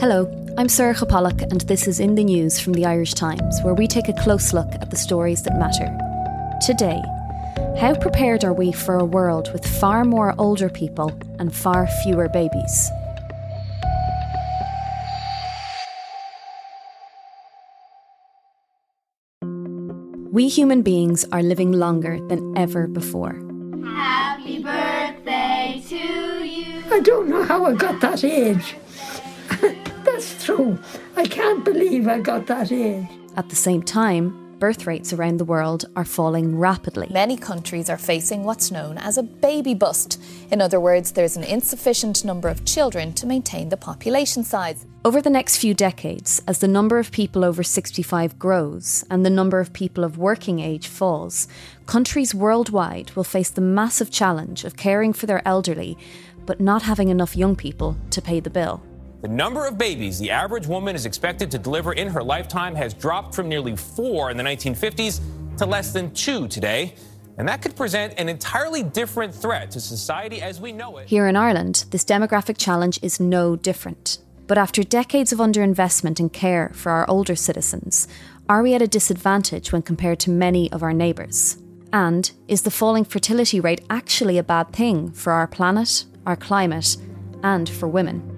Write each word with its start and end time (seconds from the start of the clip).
Hello, 0.00 0.24
I'm 0.56 0.68
Sorcha 0.68 1.06
Pollak, 1.06 1.42
and 1.52 1.60
this 1.60 1.86
is 1.86 2.00
In 2.00 2.14
the 2.14 2.24
News 2.24 2.58
from 2.58 2.72
the 2.72 2.86
Irish 2.86 3.12
Times, 3.12 3.60
where 3.60 3.74
we 3.74 3.86
take 3.86 4.08
a 4.08 4.14
close 4.14 4.54
look 4.54 4.72
at 4.76 4.88
the 4.88 4.96
stories 4.96 5.42
that 5.42 5.58
matter. 5.58 5.94
Today, 6.64 7.02
how 7.78 7.94
prepared 7.94 8.42
are 8.42 8.54
we 8.54 8.72
for 8.72 8.94
a 8.94 9.04
world 9.04 9.52
with 9.52 9.66
far 9.66 10.06
more 10.06 10.34
older 10.38 10.70
people 10.70 11.12
and 11.38 11.54
far 11.54 11.86
fewer 12.02 12.30
babies? 12.30 12.90
We 20.32 20.48
human 20.48 20.80
beings 20.80 21.26
are 21.30 21.42
living 21.42 21.72
longer 21.72 22.26
than 22.28 22.56
ever 22.56 22.86
before. 22.86 23.34
Happy 23.84 24.62
birthday 24.62 25.84
to 25.88 25.96
you. 26.42 26.84
I 26.90 27.00
don't 27.00 27.28
know 27.28 27.42
how 27.42 27.66
I 27.66 27.74
got 27.74 28.00
that 28.00 28.24
age. 28.24 28.76
That's 30.20 30.44
true. 30.44 30.78
I 31.16 31.24
can't 31.26 31.64
believe 31.64 32.06
I 32.06 32.20
got 32.20 32.46
that 32.48 32.70
age. 32.70 33.06
At 33.38 33.48
the 33.48 33.56
same 33.56 33.82
time, 33.82 34.54
birth 34.58 34.86
rates 34.86 35.14
around 35.14 35.38
the 35.38 35.46
world 35.46 35.86
are 35.96 36.04
falling 36.04 36.58
rapidly. 36.58 37.08
Many 37.10 37.38
countries 37.38 37.88
are 37.88 37.96
facing 37.96 38.44
what's 38.44 38.70
known 38.70 38.98
as 38.98 39.16
a 39.16 39.22
baby 39.22 39.72
bust. 39.72 40.20
In 40.50 40.60
other 40.60 40.78
words, 40.78 41.12
there's 41.12 41.38
an 41.38 41.44
insufficient 41.44 42.22
number 42.22 42.50
of 42.50 42.66
children 42.66 43.14
to 43.14 43.26
maintain 43.26 43.70
the 43.70 43.78
population 43.78 44.44
size. 44.44 44.84
Over 45.06 45.22
the 45.22 45.30
next 45.30 45.56
few 45.56 45.72
decades, 45.72 46.42
as 46.46 46.58
the 46.58 46.68
number 46.68 46.98
of 46.98 47.12
people 47.12 47.42
over 47.42 47.62
65 47.62 48.38
grows 48.38 49.06
and 49.08 49.24
the 49.24 49.30
number 49.30 49.58
of 49.58 49.72
people 49.72 50.04
of 50.04 50.18
working 50.18 50.60
age 50.60 50.88
falls, 50.88 51.48
countries 51.86 52.34
worldwide 52.34 53.10
will 53.12 53.24
face 53.24 53.48
the 53.48 53.62
massive 53.62 54.10
challenge 54.10 54.64
of 54.64 54.76
caring 54.76 55.14
for 55.14 55.24
their 55.24 55.40
elderly 55.48 55.96
but 56.44 56.60
not 56.60 56.82
having 56.82 57.08
enough 57.08 57.36
young 57.36 57.56
people 57.56 57.96
to 58.10 58.20
pay 58.20 58.40
the 58.40 58.50
bill. 58.50 58.82
The 59.22 59.28
number 59.28 59.66
of 59.66 59.76
babies 59.76 60.18
the 60.18 60.30
average 60.30 60.66
woman 60.66 60.96
is 60.96 61.04
expected 61.04 61.50
to 61.50 61.58
deliver 61.58 61.92
in 61.92 62.08
her 62.08 62.22
lifetime 62.22 62.74
has 62.74 62.94
dropped 62.94 63.34
from 63.34 63.50
nearly 63.50 63.76
four 63.76 64.30
in 64.30 64.38
the 64.38 64.42
1950s 64.42 65.20
to 65.58 65.66
less 65.66 65.92
than 65.92 66.10
two 66.14 66.48
today. 66.48 66.94
And 67.36 67.46
that 67.46 67.60
could 67.60 67.76
present 67.76 68.14
an 68.16 68.30
entirely 68.30 68.82
different 68.82 69.34
threat 69.34 69.70
to 69.72 69.80
society 69.80 70.40
as 70.40 70.58
we 70.58 70.72
know 70.72 70.96
it. 70.96 71.06
Here 71.06 71.26
in 71.26 71.36
Ireland, 71.36 71.84
this 71.90 72.02
demographic 72.02 72.56
challenge 72.56 72.98
is 73.02 73.20
no 73.20 73.56
different. 73.56 74.18
But 74.46 74.56
after 74.56 74.82
decades 74.82 75.32
of 75.32 75.38
underinvestment 75.38 76.18
in 76.18 76.30
care 76.30 76.70
for 76.74 76.90
our 76.90 77.08
older 77.08 77.36
citizens, 77.36 78.08
are 78.48 78.62
we 78.62 78.74
at 78.74 78.82
a 78.82 78.88
disadvantage 78.88 79.70
when 79.70 79.82
compared 79.82 80.18
to 80.20 80.30
many 80.30 80.72
of 80.72 80.82
our 80.82 80.94
neighbours? 80.94 81.58
And 81.92 82.30
is 82.48 82.62
the 82.62 82.70
falling 82.70 83.04
fertility 83.04 83.60
rate 83.60 83.84
actually 83.90 84.38
a 84.38 84.42
bad 84.42 84.72
thing 84.72 85.10
for 85.12 85.34
our 85.34 85.46
planet, 85.46 86.06
our 86.24 86.36
climate, 86.36 86.96
and 87.42 87.68
for 87.68 87.86
women? 87.86 88.29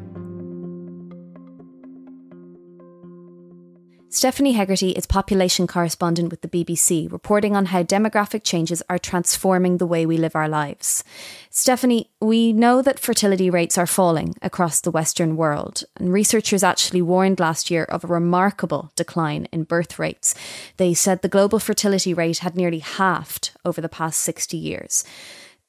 Stephanie 4.15 4.53
Hegarty 4.53 4.91
is 4.91 5.07
population 5.07 5.67
correspondent 5.67 6.31
with 6.31 6.43
the 6.43 6.49
BBC, 6.49 7.11
reporting 7.11 7.57
on 7.57 7.65
how 7.65 7.83
demographic 7.83 8.45
changes 8.45 8.83
are 8.91 8.99
transforming 8.99 9.79
the 9.79 9.87
way 9.87 10.05
we 10.05 10.19
live 10.19 10.37
our 10.37 10.51
lives. 10.51 11.03
Stephanie, 11.49 12.11
we 12.21 12.53
know 12.53 12.83
that 12.83 13.01
fertility 13.01 13.49
rates 13.49 13.79
are 13.79 13.87
falling 13.87 14.35
across 14.43 14.83
the 14.83 14.91
Western 14.91 15.35
world, 15.35 15.85
and 15.97 16.13
researchers 16.13 16.63
actually 16.63 17.01
warned 17.01 17.41
last 17.41 17.71
year 17.71 17.85
of 17.85 18.05
a 18.05 18.07
remarkable 18.07 18.93
decline 18.97 19.49
in 19.51 19.65
birth 19.65 19.99
rates. 19.99 20.35
They 20.77 20.93
said 20.93 21.23
the 21.23 21.29
global 21.29 21.59
fertility 21.59 22.13
rate 22.13 22.41
had 22.41 22.55
nearly 22.55 22.81
halved 22.81 23.53
over 23.65 23.81
the 23.81 23.89
past 23.89 24.21
60 24.21 24.59
years. 24.59 25.05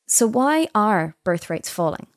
So, 0.06 0.28
why 0.28 0.68
are 0.76 1.16
birth 1.24 1.50
rates 1.50 1.70
falling? 1.70 2.08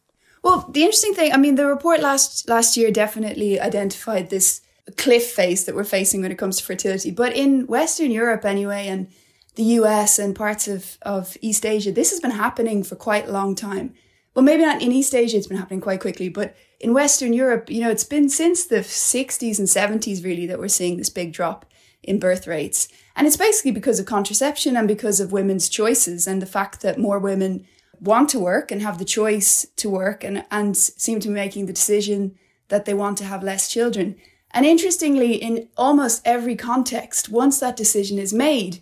Well, 0.42 0.68
the 0.72 0.82
interesting 0.82 1.14
thing, 1.14 1.32
I 1.32 1.36
mean, 1.36 1.54
the 1.54 1.66
report 1.66 2.00
last 2.00 2.48
last 2.48 2.76
year 2.76 2.90
definitely 2.90 3.60
identified 3.60 4.28
this 4.28 4.62
cliff 4.92 5.24
face 5.24 5.64
that 5.64 5.74
we're 5.74 5.84
facing 5.84 6.22
when 6.22 6.32
it 6.32 6.38
comes 6.38 6.58
to 6.58 6.64
fertility. 6.64 7.10
But 7.10 7.34
in 7.34 7.66
Western 7.66 8.10
Europe, 8.10 8.44
anyway, 8.44 8.86
and 8.86 9.08
the 9.56 9.64
US 9.64 10.18
and 10.18 10.36
parts 10.36 10.68
of, 10.68 10.98
of 11.02 11.36
East 11.40 11.66
Asia, 11.66 11.92
this 11.92 12.10
has 12.10 12.20
been 12.20 12.32
happening 12.32 12.84
for 12.84 12.96
quite 12.96 13.28
a 13.28 13.32
long 13.32 13.54
time. 13.54 13.94
Well, 14.34 14.44
maybe 14.44 14.64
not 14.64 14.82
in 14.82 14.92
East 14.92 15.14
Asia, 15.14 15.38
it's 15.38 15.46
been 15.46 15.56
happening 15.56 15.80
quite 15.80 16.00
quickly, 16.00 16.28
but 16.28 16.54
in 16.78 16.92
Western 16.92 17.32
Europe, 17.32 17.70
you 17.70 17.80
know, 17.80 17.90
it's 17.90 18.04
been 18.04 18.28
since 18.28 18.64
the 18.64 18.80
60s 18.80 19.58
and 19.58 19.66
70s 19.66 20.22
really 20.22 20.46
that 20.46 20.58
we're 20.58 20.68
seeing 20.68 20.98
this 20.98 21.08
big 21.08 21.32
drop 21.32 21.64
in 22.02 22.18
birth 22.18 22.46
rates. 22.46 22.88
And 23.16 23.26
it's 23.26 23.36
basically 23.36 23.70
because 23.70 23.98
of 23.98 24.04
contraception 24.04 24.76
and 24.76 24.86
because 24.86 25.20
of 25.20 25.32
women's 25.32 25.70
choices 25.70 26.26
and 26.26 26.42
the 26.42 26.46
fact 26.46 26.82
that 26.82 26.98
more 26.98 27.18
women 27.18 27.66
want 27.98 28.28
to 28.30 28.38
work 28.38 28.70
and 28.70 28.82
have 28.82 28.98
the 28.98 29.06
choice 29.06 29.66
to 29.76 29.88
work 29.88 30.22
and, 30.22 30.44
and 30.50 30.76
seem 30.76 31.18
to 31.20 31.28
be 31.28 31.34
making 31.34 31.64
the 31.64 31.72
decision 31.72 32.36
that 32.68 32.84
they 32.84 32.94
want 32.94 33.16
to 33.18 33.24
have 33.24 33.42
less 33.42 33.70
children. 33.70 34.16
And 34.52 34.64
interestingly, 34.64 35.34
in 35.34 35.68
almost 35.76 36.22
every 36.24 36.56
context, 36.56 37.28
once 37.28 37.60
that 37.60 37.76
decision 37.76 38.18
is 38.18 38.32
made, 38.32 38.80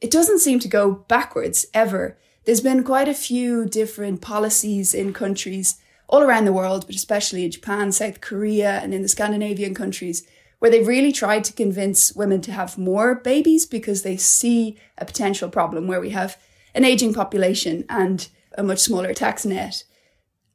it 0.00 0.10
doesn't 0.10 0.40
seem 0.40 0.58
to 0.60 0.68
go 0.68 0.92
backwards 1.08 1.66
ever. 1.72 2.18
There's 2.44 2.60
been 2.60 2.82
quite 2.82 3.08
a 3.08 3.14
few 3.14 3.66
different 3.66 4.20
policies 4.20 4.94
in 4.94 5.12
countries 5.12 5.76
all 6.08 6.22
around 6.22 6.44
the 6.44 6.52
world, 6.52 6.86
but 6.86 6.96
especially 6.96 7.44
in 7.44 7.50
Japan, 7.50 7.92
South 7.92 8.20
Korea, 8.20 8.80
and 8.80 8.92
in 8.92 9.02
the 9.02 9.08
Scandinavian 9.08 9.74
countries, 9.74 10.26
where 10.58 10.70
they've 10.70 10.86
really 10.86 11.12
tried 11.12 11.44
to 11.44 11.52
convince 11.52 12.14
women 12.14 12.40
to 12.42 12.52
have 12.52 12.76
more 12.76 13.14
babies 13.14 13.64
because 13.64 14.02
they 14.02 14.16
see 14.16 14.76
a 14.98 15.04
potential 15.04 15.48
problem 15.48 15.86
where 15.86 16.00
we 16.00 16.10
have 16.10 16.36
an 16.74 16.84
aging 16.84 17.14
population 17.14 17.84
and 17.88 18.28
a 18.56 18.62
much 18.62 18.80
smaller 18.80 19.14
tax 19.14 19.46
net. 19.46 19.84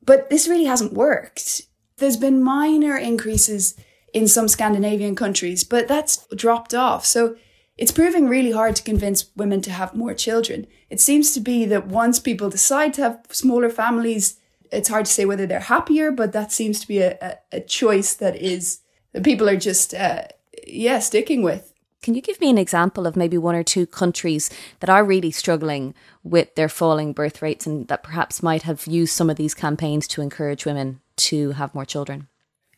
But 0.04 0.30
this 0.30 0.48
really 0.48 0.66
hasn't 0.66 0.94
worked. 0.94 1.64
There's 1.98 2.18
been 2.18 2.44
minor 2.44 2.96
increases 2.96 3.76
in 4.14 4.28
some 4.28 4.48
Scandinavian 4.48 5.16
countries, 5.16 5.64
but 5.64 5.88
that's 5.88 6.26
dropped 6.36 6.74
off. 6.74 7.06
So 7.06 7.36
it's 7.78 7.92
proving 7.92 8.28
really 8.28 8.52
hard 8.52 8.76
to 8.78 8.84
convince 8.84 9.30
women 9.36 9.62
to 9.62 9.72
have 9.72 9.94
more 9.94 10.14
children. 10.14 10.66
It 10.90 11.00
seems 11.00 11.34
to 11.34 11.40
be 11.40 11.66
that 11.66 11.88
once 11.88 12.20
people 12.20 12.50
decide 12.50 12.94
to 12.96 13.02
have 13.04 13.26
smaller 13.30 13.70
families, 13.70 14.40
it's 14.72 14.90
hard 14.90 15.06
to 15.06 15.12
say 15.12 15.26
whether 15.26 15.46
they're 15.46 15.60
happier, 15.60 16.12
but 16.12 16.34
that 16.34 16.52
seems 16.52 16.80
to 16.80 16.88
be 16.88 17.00
a, 17.00 17.18
a, 17.22 17.58
a 17.58 17.62
choice 17.62 18.14
that 18.16 18.36
is 18.36 18.80
that 19.14 19.24
people 19.24 19.48
are 19.48 19.58
just 19.58 19.94
uh, 19.94 20.24
yeah 20.66 21.00
sticking 21.00 21.44
with. 21.44 21.74
Can 22.02 22.14
you 22.14 22.22
give 22.22 22.40
me 22.40 22.50
an 22.50 22.58
example 22.58 23.08
of 23.08 23.16
maybe 23.16 23.38
one 23.38 23.56
or 23.56 23.64
two 23.64 23.86
countries 23.86 24.50
that 24.80 24.90
are 24.90 25.04
really 25.04 25.32
struggling 25.32 25.94
with 26.24 26.54
their 26.56 26.70
falling 26.70 27.12
birth 27.12 27.42
rates 27.42 27.66
and 27.66 27.88
that 27.88 28.04
perhaps 28.04 28.44
might 28.44 28.64
have 28.64 28.86
used 28.88 29.14
some 29.14 29.30
of 29.30 29.36
these 29.36 29.54
campaigns 29.54 30.08
to 30.10 30.22
encourage 30.22 30.66
women 30.66 31.02
to 31.18 31.52
have 31.52 31.74
more 31.76 31.86
children? 31.86 32.28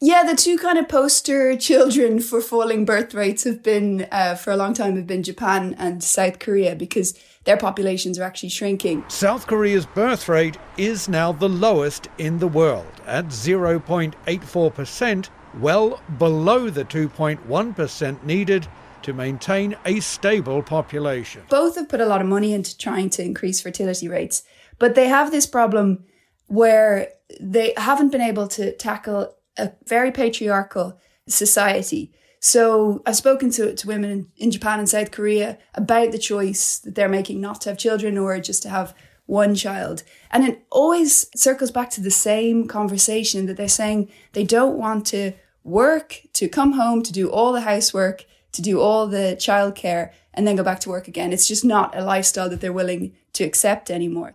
Yeah, 0.02 0.24
the 0.24 0.34
two 0.34 0.58
kind 0.58 0.78
of 0.78 0.88
poster 0.88 1.58
children 1.58 2.22
for 2.22 2.40
falling 2.40 2.86
birth 2.86 3.14
rates 3.14 3.44
have 3.44 3.62
been, 3.62 4.08
uh, 4.12 4.36
for 4.36 4.52
a 4.52 4.56
long 4.56 4.74
time, 4.74 4.96
have 4.96 5.08
been 5.08 5.24
Japan 5.24 5.76
and 5.78 6.02
South 6.02 6.40
Korea 6.40 6.74
because 6.74 7.20
their 7.44 7.58
populations 7.58 8.18
are 8.18 8.24
actually 8.24 8.48
shrinking. 8.48 9.04
South 9.10 9.46
Korea's 9.46 9.86
birth 9.86 10.30
rate 10.30 10.58
is 10.78 11.10
now 11.10 11.34
the 11.34 11.50
lowest 11.50 12.08
in 12.18 12.40
the 12.40 12.48
world 12.48 12.88
at 13.06 13.26
0.84%, 13.26 15.30
well 15.60 16.02
below 16.18 16.70
the 16.70 16.86
2.1% 16.86 18.24
needed 18.24 18.68
to 19.02 19.12
maintain 19.12 19.76
a 19.84 20.00
stable 20.00 20.62
population. 20.62 21.42
Both 21.50 21.76
have 21.76 21.90
put 21.90 22.00
a 22.00 22.06
lot 22.06 22.22
of 22.22 22.28
money 22.28 22.54
into 22.54 22.78
trying 22.78 23.10
to 23.12 23.24
increase 23.24 23.60
fertility 23.60 24.08
rates, 24.08 24.44
but 24.78 24.96
they 24.96 25.10
have 25.10 25.32
this 25.32 25.46
problem 25.46 26.06
where 26.48 27.10
they 27.40 27.74
haven't 27.76 28.12
been 28.12 28.22
able 28.22 28.48
to 28.50 28.76
tackle 28.78 29.36
a 29.60 29.74
very 29.86 30.12
patriarchal 30.12 31.00
society. 31.28 32.12
So 32.40 33.02
I've 33.06 33.18
spoken 33.18 33.52
to, 33.52 33.76
to 33.76 33.88
women 33.88 34.32
in 34.38 34.52
Japan 34.52 34.80
and 34.80 34.90
South 34.90 35.12
Korea 35.12 35.58
about 35.76 36.12
the 36.12 36.18
choice 36.18 36.80
that 36.80 36.96
they're 36.96 37.10
making 37.10 37.42
not 37.42 37.62
to 37.62 37.70
have 37.70 37.78
children 37.78 38.18
or 38.18 38.40
just 38.40 38.64
to 38.64 38.70
have 38.70 38.96
one 39.26 39.54
child. 39.54 40.04
And 40.32 40.44
it 40.44 40.66
always 40.72 41.30
circles 41.36 41.70
back 41.70 41.90
to 41.92 42.02
the 42.02 42.12
same 42.12 42.68
conversation 42.68 43.46
that 43.46 43.58
they're 43.58 43.68
saying 43.68 44.10
they 44.34 44.44
don't 44.44 44.78
want 44.78 45.06
to 45.08 45.34
work, 45.64 46.22
to 46.34 46.48
come 46.48 46.74
home, 46.74 47.04
to 47.04 47.12
do 47.12 47.30
all 47.30 47.52
the 47.52 47.62
housework, 47.62 48.26
to 48.54 48.62
do 48.62 48.80
all 48.80 49.06
the 49.06 49.36
childcare, 49.38 50.12
and 50.34 50.48
then 50.48 50.56
go 50.56 50.64
back 50.64 50.80
to 50.80 50.90
work 50.90 51.08
again. 51.08 51.32
It's 51.32 51.48
just 51.48 51.66
not 51.66 51.96
a 51.96 52.04
lifestyle 52.04 52.50
that 52.50 52.62
they're 52.62 52.74
willing 52.74 53.16
to 53.34 53.44
accept 53.44 53.92
anymore. 53.92 54.34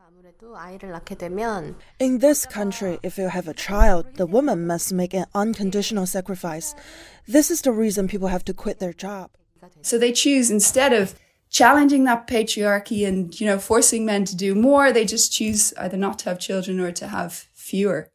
In 1.99 2.19
this 2.19 2.47
country, 2.47 2.99
if 3.03 3.19
you 3.19 3.29
have 3.29 3.49
a 3.49 3.55
child, 3.55 4.15
the 4.15 4.27
woman 4.27 4.67
must 4.67 4.93
make 4.93 5.15
an 5.15 5.27
unconditional 5.35 6.07
sacrifice. 6.07 6.75
This 7.27 7.51
is 7.51 7.63
the 7.63 7.73
reason 7.73 8.09
people 8.09 8.29
have 8.29 8.45
to 8.47 8.55
quit 8.55 8.79
their 8.79 8.93
job. 8.93 9.31
So 9.83 9.99
they 9.99 10.13
choose 10.13 10.51
instead 10.51 10.93
of 10.93 11.15
challenging 11.51 12.05
that 12.05 12.27
patriarchy 12.27 13.07
and, 13.07 13.39
you 13.41 13.47
know, 13.47 13.59
forcing 13.59 14.05
men 14.05 14.25
to 14.27 14.37
do 14.37 14.55
more, 14.55 14.93
they 14.93 15.05
just 15.05 15.33
choose 15.33 15.73
either 15.79 15.97
not 15.97 16.19
to 16.21 16.29
have 16.31 16.39
children 16.39 16.81
or 16.81 16.93
to 16.93 17.09
have 17.09 17.33
fewer. 17.55 18.09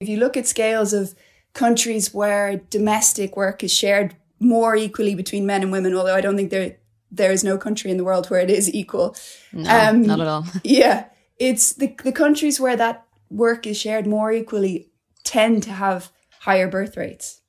If 0.00 0.08
you 0.08 0.16
look 0.16 0.36
at 0.36 0.46
scales 0.46 0.92
of 0.92 1.14
countries 1.52 2.14
where 2.14 2.56
domestic 2.56 3.36
work 3.36 3.62
is 3.62 3.72
shared 3.72 4.16
more 4.38 4.74
equally 4.74 5.14
between 5.14 5.44
men 5.44 5.62
and 5.62 5.70
women, 5.70 5.94
although 5.94 6.14
I 6.14 6.22
don't 6.22 6.36
think 6.36 6.50
there 6.50 6.76
there 7.10 7.32
is 7.32 7.42
no 7.42 7.58
country 7.58 7.90
in 7.90 7.96
the 7.96 8.04
world 8.04 8.28
where 8.30 8.40
it 8.40 8.50
is 8.50 8.72
equal. 8.72 9.16
No, 9.52 9.70
um, 9.70 10.02
not 10.02 10.20
at 10.20 10.26
all. 10.26 10.44
yeah 10.64 11.06
it's 11.40 11.72
the, 11.72 11.96
the 12.04 12.12
countries 12.12 12.60
where 12.60 12.76
that 12.76 13.06
work 13.30 13.66
is 13.66 13.80
shared 13.80 14.06
more 14.06 14.30
equally 14.30 14.90
tend 15.24 15.62
to 15.64 15.72
have 15.72 16.12
higher 16.40 16.68
birth 16.68 16.96
rates. 16.96 17.40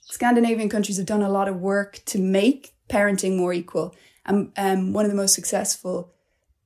Scandinavian 0.00 0.68
countries 0.68 0.96
have 0.96 1.06
done 1.06 1.22
a 1.22 1.28
lot 1.28 1.48
of 1.48 1.60
work 1.60 2.00
to 2.06 2.18
make 2.18 2.74
parenting 2.88 3.36
more 3.36 3.52
equal. 3.52 3.94
And 4.24 4.50
um, 4.56 4.92
one 4.92 5.04
of 5.04 5.10
the 5.10 5.16
most 5.16 5.34
successful 5.34 6.12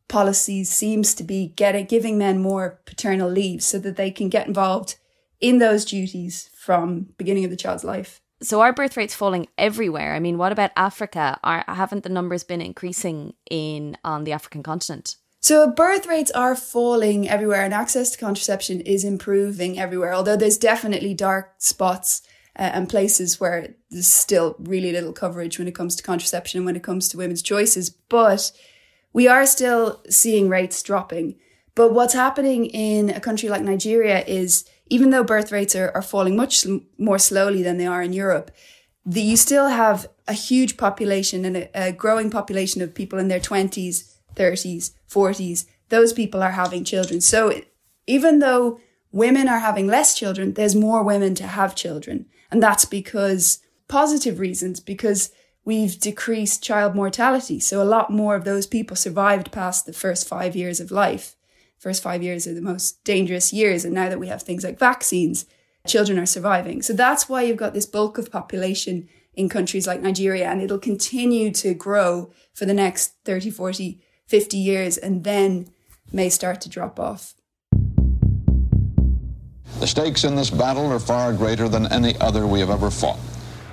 policies 0.06 0.70
seems 0.70 1.14
to 1.14 1.24
be 1.24 1.48
getting 1.48 1.84
giving 1.84 2.16
men 2.16 2.40
more 2.40 2.80
paternal 2.86 3.28
leave 3.28 3.62
so 3.62 3.78
that 3.80 3.96
they 3.96 4.10
can 4.10 4.28
get 4.28 4.46
involved 4.46 4.96
in 5.40 5.58
those 5.58 5.84
duties 5.84 6.48
from 6.56 7.08
beginning 7.18 7.44
of 7.44 7.50
the 7.50 7.56
child's 7.56 7.84
life. 7.84 8.20
So 8.40 8.60
our 8.60 8.72
birth 8.72 8.96
rate's 8.96 9.14
falling 9.14 9.48
everywhere. 9.58 10.14
I 10.14 10.20
mean, 10.20 10.38
what 10.38 10.52
about 10.52 10.70
Africa? 10.76 11.38
Are, 11.42 11.64
haven't 11.66 12.04
the 12.04 12.08
numbers 12.08 12.44
been 12.44 12.60
increasing 12.60 13.34
in 13.50 13.96
on 14.04 14.24
the 14.24 14.32
African 14.32 14.62
continent? 14.62 15.16
So 15.40 15.70
birth 15.70 16.06
rates 16.06 16.30
are 16.32 16.54
falling 16.54 17.28
everywhere 17.28 17.64
and 17.64 17.72
access 17.74 18.10
to 18.10 18.18
contraception 18.18 18.80
is 18.80 19.04
improving 19.04 19.78
everywhere, 19.78 20.12
although 20.12 20.36
there's 20.36 20.58
definitely 20.58 21.14
dark 21.14 21.54
spots 21.58 22.22
uh, 22.56 22.70
and 22.74 22.88
places 22.88 23.38
where 23.38 23.74
there's 23.90 24.06
still 24.06 24.56
really 24.58 24.92
little 24.92 25.12
coverage 25.12 25.58
when 25.58 25.68
it 25.68 25.74
comes 25.74 25.94
to 25.96 26.02
contraception 26.02 26.58
and 26.58 26.66
when 26.66 26.76
it 26.76 26.82
comes 26.82 27.08
to 27.08 27.16
women's 27.16 27.42
choices. 27.42 27.88
But 27.88 28.52
we 29.12 29.28
are 29.28 29.46
still 29.46 30.02
seeing 30.10 30.48
rates 30.48 30.82
dropping. 30.82 31.36
But 31.76 31.92
what's 31.92 32.14
happening 32.14 32.66
in 32.66 33.10
a 33.10 33.20
country 33.20 33.48
like 33.48 33.62
Nigeria 33.62 34.24
is 34.24 34.64
even 34.90 35.10
though 35.10 35.24
birth 35.24 35.52
rates 35.52 35.74
are, 35.76 35.90
are 35.94 36.02
falling 36.02 36.36
much 36.36 36.66
more 36.98 37.18
slowly 37.18 37.62
than 37.62 37.78
they 37.78 37.86
are 37.86 38.02
in 38.02 38.12
Europe, 38.12 38.50
you 39.06 39.36
still 39.36 39.68
have 39.68 40.08
a 40.26 40.32
huge 40.32 40.76
population 40.76 41.44
and 41.44 41.56
a, 41.56 41.88
a 41.88 41.92
growing 41.92 42.30
population 42.30 42.82
of 42.82 42.94
people 42.94 43.18
in 43.18 43.28
their 43.28 43.40
20s, 43.40 44.14
30s, 44.34 44.92
40s. 45.10 45.66
Those 45.88 46.12
people 46.12 46.42
are 46.42 46.52
having 46.52 46.84
children. 46.84 47.20
So 47.20 47.62
even 48.06 48.38
though 48.40 48.80
women 49.12 49.48
are 49.48 49.60
having 49.60 49.86
less 49.86 50.14
children, 50.14 50.54
there's 50.54 50.74
more 50.74 51.02
women 51.02 51.34
to 51.36 51.46
have 51.46 51.74
children. 51.74 52.26
And 52.50 52.62
that's 52.62 52.84
because 52.84 53.60
positive 53.88 54.38
reasons, 54.38 54.80
because 54.80 55.30
we've 55.64 55.98
decreased 55.98 56.62
child 56.62 56.94
mortality. 56.94 57.60
So 57.60 57.82
a 57.82 57.84
lot 57.84 58.10
more 58.10 58.34
of 58.34 58.44
those 58.44 58.66
people 58.66 58.96
survived 58.96 59.52
past 59.52 59.86
the 59.86 59.92
first 59.92 60.28
five 60.28 60.56
years 60.56 60.80
of 60.80 60.90
life. 60.90 61.36
First 61.78 62.02
five 62.02 62.22
years 62.22 62.46
are 62.46 62.54
the 62.54 62.60
most 62.60 63.02
dangerous 63.04 63.52
years. 63.52 63.84
And 63.84 63.94
now 63.94 64.08
that 64.08 64.18
we 64.18 64.26
have 64.28 64.42
things 64.42 64.64
like 64.64 64.78
vaccines, 64.78 65.46
children 65.86 66.18
are 66.18 66.26
surviving. 66.26 66.82
So 66.82 66.92
that's 66.92 67.28
why 67.28 67.42
you've 67.42 67.56
got 67.56 67.72
this 67.72 67.86
bulk 67.86 68.18
of 68.18 68.30
population 68.32 69.08
in 69.34 69.48
countries 69.48 69.86
like 69.86 70.00
Nigeria. 70.00 70.50
And 70.50 70.60
it'll 70.60 70.78
continue 70.78 71.52
to 71.52 71.74
grow 71.74 72.32
for 72.52 72.66
the 72.66 72.74
next 72.74 73.14
30, 73.24 73.50
40, 73.50 74.00
50 74.26 74.56
years 74.56 74.98
and 74.98 75.24
then 75.24 75.70
may 76.12 76.28
start 76.28 76.60
to 76.62 76.68
drop 76.68 76.98
off. 76.98 77.34
The 79.80 79.86
stakes 79.86 80.24
in 80.24 80.34
this 80.34 80.50
battle 80.50 80.90
are 80.92 80.98
far 80.98 81.32
greater 81.32 81.68
than 81.68 81.86
any 81.92 82.18
other 82.18 82.46
we 82.46 82.58
have 82.58 82.70
ever 82.70 82.90
fought. 82.90 83.18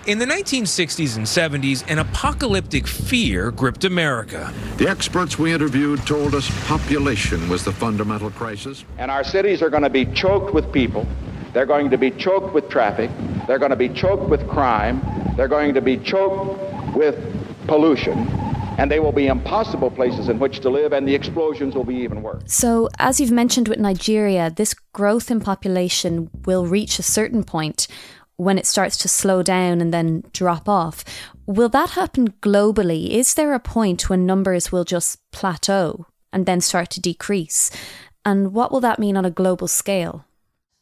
In 0.05 0.19
the 0.19 0.25
1960s 0.25 1.17
and 1.17 1.25
70s, 1.25 1.83
an 1.89 1.97
apocalyptic 1.97 2.85
fear 2.85 3.49
gripped 3.49 3.85
America. 3.85 4.53
The 4.77 4.87
experts 4.87 5.39
we 5.39 5.51
interviewed 5.51 6.05
told 6.05 6.35
us 6.35 6.47
population 6.67 7.49
was 7.49 7.65
the 7.65 7.71
fundamental 7.71 8.29
crisis. 8.29 8.85
And 8.99 9.09
our 9.09 9.23
cities 9.23 9.63
are 9.63 9.71
going 9.71 9.81
to 9.81 9.89
be 9.89 10.05
choked 10.05 10.53
with 10.53 10.71
people. 10.71 11.07
They're 11.53 11.65
going 11.65 11.89
to 11.89 11.97
be 11.97 12.11
choked 12.11 12.53
with 12.53 12.69
traffic. 12.69 13.09
They're 13.47 13.57
going 13.57 13.71
to 13.71 13.75
be 13.75 13.89
choked 13.89 14.29
with 14.29 14.47
crime. 14.47 15.01
They're 15.35 15.47
going 15.47 15.73
to 15.73 15.81
be 15.81 15.97
choked 15.97 16.95
with 16.95 17.15
pollution 17.65 18.27
and 18.77 18.91
they 18.91 18.99
will 18.99 19.13
be 19.13 19.25
impossible 19.25 19.89
places 19.89 20.27
in 20.27 20.37
which 20.37 20.59
to 20.59 20.69
live, 20.69 20.91
and 20.91 21.07
the 21.07 21.15
explosions 21.15 21.75
will 21.75 21.85
be 21.85 21.95
even 21.95 22.21
worse. 22.21 22.43
So, 22.47 22.89
as 22.99 23.21
you've 23.21 23.31
mentioned 23.31 23.69
with 23.69 23.79
Nigeria, 23.79 24.51
this 24.51 24.73
growth 24.91 25.31
in 25.31 25.39
population 25.39 26.29
will 26.45 26.65
reach 26.65 26.99
a 26.99 27.03
certain 27.03 27.45
point 27.45 27.87
when 28.37 28.57
it 28.57 28.65
starts 28.65 28.97
to 28.97 29.07
slow 29.07 29.41
down 29.41 29.81
and 29.81 29.93
then 29.93 30.23
drop 30.33 30.67
off. 30.67 31.03
Will 31.45 31.69
that 31.69 31.91
happen 31.91 32.33
globally? 32.41 33.09
Is 33.09 33.33
there 33.33 33.53
a 33.53 33.59
point 33.59 34.09
when 34.09 34.25
numbers 34.25 34.71
will 34.71 34.83
just 34.83 35.19
plateau 35.31 36.07
and 36.33 36.45
then 36.45 36.61
start 36.61 36.89
to 36.91 37.01
decrease? 37.01 37.71
And 38.25 38.53
what 38.53 38.71
will 38.71 38.81
that 38.81 38.99
mean 38.99 39.15
on 39.15 39.25
a 39.25 39.31
global 39.31 39.67
scale? 39.67 40.25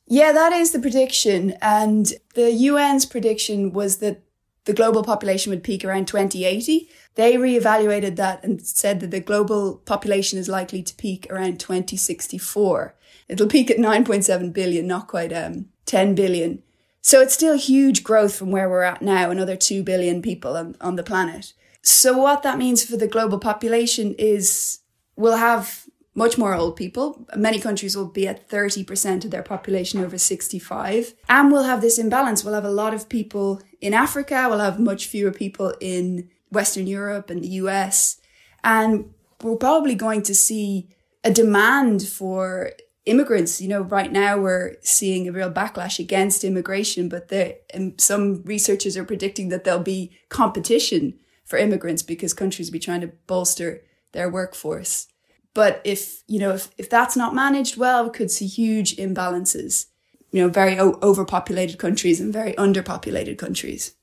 Yeah, 0.08 0.32
that 0.32 0.54
is 0.54 0.72
the 0.72 0.80
prediction. 0.80 1.56
And 1.62 2.14
the 2.34 2.68
UN's 2.68 3.06
prediction 3.06 3.74
was 3.74 3.98
that 3.98 4.22
the 4.66 4.74
global 4.74 5.04
population 5.04 5.50
would 5.50 5.64
peak 5.64 5.84
around 5.84 6.08
2080. 6.08 6.90
They 7.16 7.34
reevaluated 7.36 8.16
that 8.16 8.44
and 8.44 8.62
said 8.62 9.00
that 9.02 9.12
the 9.12 9.20
global 9.20 9.78
population 9.86 10.40
is 10.40 10.48
likely 10.48 10.82
to 10.84 10.96
peak 10.96 11.28
around 11.30 11.60
2064. 11.60 12.96
It'll 13.28 13.48
peak 13.48 13.70
at 13.70 13.78
9.7 13.78 14.54
billion, 14.54 14.88
not 14.88 15.08
quite 15.08 15.34
um, 15.34 15.68
10 15.86 16.16
billion. 16.16 16.64
So 17.04 17.20
it's 17.20 17.34
still 17.34 17.58
huge 17.58 18.02
growth 18.02 18.34
from 18.34 18.50
where 18.50 18.70
we're 18.70 18.82
at 18.82 19.02
now, 19.02 19.30
another 19.30 19.58
2 19.58 19.84
billion 19.84 20.22
people 20.22 20.56
on, 20.56 20.78
on 20.80 20.96
the 20.96 21.04
planet. 21.04 21.52
So 21.82 22.18
what 22.18 22.44
that 22.44 22.58
means 22.58 22.86
for 22.86 22.96
the 22.96 23.10
global 23.10 23.40
population 23.40 24.16
is 24.18 24.80
we'll 25.18 25.36
have 25.36 25.86
much 26.16 26.38
more 26.38 26.56
old 26.56 26.78
people. 26.78 27.28
Many 27.36 27.60
countries 27.60 27.98
will 27.98 28.08
be 28.08 28.26
at 28.26 28.48
30% 28.50 29.26
of 29.26 29.32
their 29.32 29.44
population 29.44 30.00
over 30.00 30.18
65. 30.18 31.14
And 31.28 31.52
we'll 31.52 31.64
have 31.64 31.82
this 31.82 32.00
imbalance. 32.00 32.46
We'll 32.46 32.54
have 32.54 32.64
a 32.64 32.72
lot 32.72 32.94
of 32.94 33.10
people 33.10 33.62
in 33.82 33.94
Africa. 33.94 34.48
We'll 34.50 34.60
have 34.60 34.80
much 34.80 35.08
fewer 35.08 35.32
people 35.32 35.74
in 35.82 36.30
Western 36.52 36.88
Europe 36.88 37.30
and 37.30 37.44
the 37.44 37.50
US. 37.64 38.18
And 38.64 39.14
we're 39.42 39.58
probably 39.58 39.96
going 39.96 40.22
to 40.24 40.34
see 40.34 40.88
a 41.22 41.32
demand 41.32 42.08
for 42.08 42.72
immigrants. 43.06 43.62
You 43.62 43.68
know, 43.68 43.82
right 43.82 44.12
now 44.12 44.38
we're 44.38 44.76
seeing 44.82 45.28
a 45.28 45.32
real 45.32 45.52
backlash 45.52 46.00
against 46.00 46.44
immigration, 46.44 47.10
but 47.10 47.28
there, 47.28 47.56
some 47.98 48.44
researchers 48.44 48.98
are 48.98 49.06
predicting 49.06 49.50
that 49.50 49.64
there'll 49.64 49.80
be 49.80 50.18
competition 50.30 51.20
for 51.46 51.58
immigrants 51.58 52.02
because 52.02 52.34
countries 52.34 52.70
will 52.70 52.74
be 52.74 52.80
trying 52.80 53.02
to 53.02 53.12
bolster 53.28 53.84
their 54.14 54.30
workforce. 54.30 55.08
But 55.54 55.82
if, 55.84 56.24
you 56.28 56.40
know, 56.40 56.52
if, 56.52 56.70
if 56.78 56.90
that's 56.90 57.16
not 57.16 57.36
managed 57.36 57.78
well, 57.78 58.06
we 58.06 58.10
could 58.10 58.32
see 58.32 58.48
huge 58.48 58.96
imbalances, 58.96 59.88
you 60.32 60.42
know, 60.42 60.50
very 60.50 60.80
overpopulated 60.80 61.78
countries 61.78 62.20
and 62.20 62.34
very 62.34 62.54
underpopulated 62.54 63.38
countries. 63.38 63.94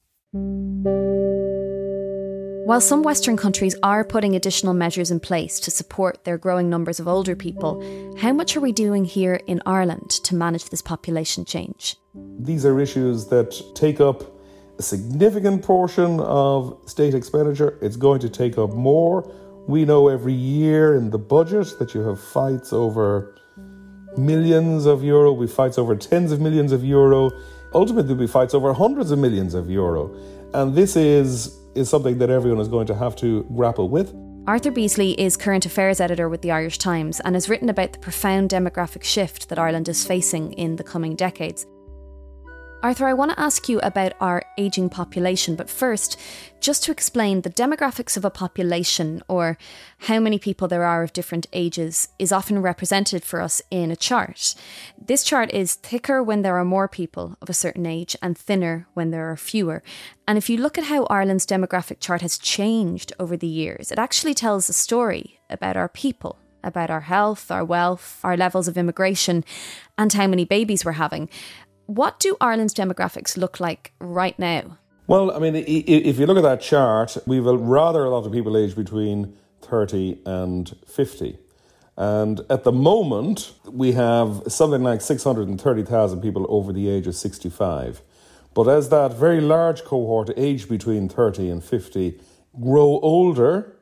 While 2.71 2.81
some 2.81 3.03
Western 3.03 3.37
countries 3.37 3.75
are 3.83 4.05
putting 4.05 4.37
additional 4.37 4.75
measures 4.75 5.11
in 5.11 5.19
place 5.19 5.59
to 5.59 5.73
support 5.73 6.23
their 6.23 6.39
growing 6.39 6.71
numbers 6.71 7.01
of 7.01 7.09
older 7.09 7.35
people, 7.35 7.83
how 8.17 8.33
much 8.33 8.57
are 8.57 8.61
we 8.61 8.71
doing 8.71 9.05
here 9.05 9.41
in 9.49 9.61
Ireland 9.67 10.09
to 10.11 10.37
manage 10.37 10.67
this 10.67 10.81
population 10.81 11.45
change? 11.45 11.97
These 12.15 12.65
are 12.65 12.79
issues 12.79 13.27
that 13.27 13.61
take 13.75 14.01
up 14.01 14.23
a 14.79 14.83
significant 14.83 15.65
portion 15.65 16.21
of 16.21 16.81
state 16.87 17.13
expenditure. 17.13 17.77
It's 17.83 17.97
going 17.97 18.21
to 18.21 18.29
take 18.29 18.57
up 18.57 18.73
more 18.73 19.29
we 19.67 19.85
know 19.85 20.07
every 20.07 20.33
year 20.33 20.95
in 20.95 21.11
the 21.11 21.19
budget 21.19 21.77
that 21.81 21.93
you 21.93 22.03
have 22.03 22.21
fights 22.21 22.73
over 22.73 23.35
millions 24.17 24.87
of 24.87 25.03
euro, 25.03 25.33
we 25.33 25.49
fights 25.49 25.77
over 25.77 25.97
tens 25.97 26.31
of 26.31 26.41
millions 26.41 26.71
of 26.71 26.85
euro. 26.85 27.33
Ultimately, 27.75 28.15
we 28.15 28.29
fights 28.29 28.55
over 28.55 28.73
hundreds 28.73 29.11
of 29.11 29.19
millions 29.19 29.55
of 29.55 29.69
euro. 29.69 30.15
And 30.55 30.73
this 30.77 30.95
is, 30.95 31.60
is 31.81 31.91
something 31.91 32.19
that 32.19 32.31
everyone 32.31 32.61
is 32.61 32.69
going 32.69 32.87
to 32.87 32.95
have 32.95 33.17
to 33.17 33.45
grapple 33.57 33.89
with. 33.89 34.15
Arthur 34.47 34.71
Beesley 34.71 35.15
is 35.19 35.37
current 35.37 35.67
affairs 35.67 36.01
editor 36.01 36.29
with 36.29 36.43
the 36.43 36.51
Irish 36.51 36.79
Times 36.79 37.21
and 37.21 37.35
has 37.35 37.49
written 37.49 37.69
about 37.69 37.93
the 37.93 37.99
profound 37.99 38.51
demographic 38.51 39.05
shift 39.05 39.49
that 39.49 39.59
Ireland 39.59 39.89
is 39.89 40.05
facing 40.05 40.53
in 40.53 40.77
the 40.77 40.85
coming 40.85 41.15
decades. 41.15 41.67
Arthur, 42.83 43.07
I 43.07 43.13
want 43.13 43.31
to 43.33 43.41
ask 43.41 43.69
you 43.69 43.79
about 43.81 44.15
our 44.23 44.43
ageing 44.57 44.89
population, 44.89 45.55
but 45.55 45.69
first, 45.69 46.19
just 46.61 46.83
to 46.85 46.91
explain 46.91 47.43
the 47.43 47.51
demographics 47.51 48.17
of 48.17 48.25
a 48.25 48.31
population 48.31 49.23
or 49.29 49.59
how 49.99 50.19
many 50.19 50.39
people 50.39 50.67
there 50.67 50.85
are 50.85 51.03
of 51.03 51.13
different 51.13 51.47
ages 51.53 52.09
is 52.19 52.33
often 52.33 52.63
represented 52.63 53.23
for 53.23 53.43
us 53.43 53.61
in 53.71 53.91
a 53.91 53.97
chart. 53.97 54.55
This 54.99 55.25
chart 55.25 55.53
is 55.53 55.75
thicker 55.75 56.23
when 56.23 56.41
there 56.41 56.57
are 56.57 56.65
more 56.65 56.89
people 56.89 57.37
of 57.43 57.51
a 57.51 57.55
certain 57.55 57.85
age 57.85 58.17
and 58.23 58.37
thinner 58.37 58.87
when 58.95 59.11
there 59.11 59.31
are 59.31 59.37
fewer. 59.37 59.83
And 60.27 60.39
if 60.39 60.49
you 60.49 60.57
look 60.57 60.79
at 60.79 60.85
how 60.85 61.05
Ireland's 61.11 61.45
demographic 61.45 62.01
chart 62.01 62.23
has 62.23 62.39
changed 62.39 63.13
over 63.21 63.37
the 63.37 63.47
years, 63.47 63.93
it 63.93 63.99
actually 63.99 64.33
tells 64.33 64.71
a 64.71 64.75
story 64.75 65.39
about 65.51 65.77
our 65.77 65.89
people 65.89 66.39
about 66.63 66.91
our 66.91 67.01
health, 67.01 67.51
our 67.51 67.65
wealth, 67.65 68.21
our 68.23 68.37
levels 68.37 68.69
of 68.69 68.77
immigration, 68.77 69.43
and 69.97 70.13
how 70.13 70.27
many 70.27 70.45
babies 70.45 70.85
we're 70.85 70.93
having. 70.93 71.29
What 71.91 72.21
do 72.21 72.37
Ireland's 72.41 72.73
demographics 72.73 73.37
look 73.37 73.59
like 73.59 73.93
right 73.99 74.39
now? 74.39 74.79
Well, 75.09 75.33
I 75.33 75.41
mean, 75.41 75.57
if 75.57 76.21
you 76.21 76.27
look 76.27 76.37
at 76.37 76.45
that 76.45 76.61
chart, 76.61 77.17
we've 77.27 77.45
rather 77.45 78.05
a 78.05 78.11
lot 78.11 78.25
of 78.25 78.31
people 78.31 78.57
aged 78.57 78.77
between 78.77 79.37
30 79.63 80.21
and 80.25 80.73
50. 80.87 81.37
And 81.97 82.43
at 82.49 82.63
the 82.63 82.71
moment, 82.71 83.55
we 83.69 83.91
have 83.91 84.45
something 84.47 84.85
like 84.85 85.01
630,000 85.01 86.21
people 86.21 86.47
over 86.49 86.73
the 86.73 86.89
age 86.89 87.09
of 87.09 87.17
65. 87.17 88.03
But 88.55 88.69
as 88.69 88.91
that 88.91 89.15
very 89.15 89.41
large 89.41 89.83
cohort 89.83 90.31
aged 90.37 90.69
between 90.69 91.09
30 91.09 91.51
and 91.51 91.65
50 91.65 92.21
grow 92.61 93.01
older 93.03 93.75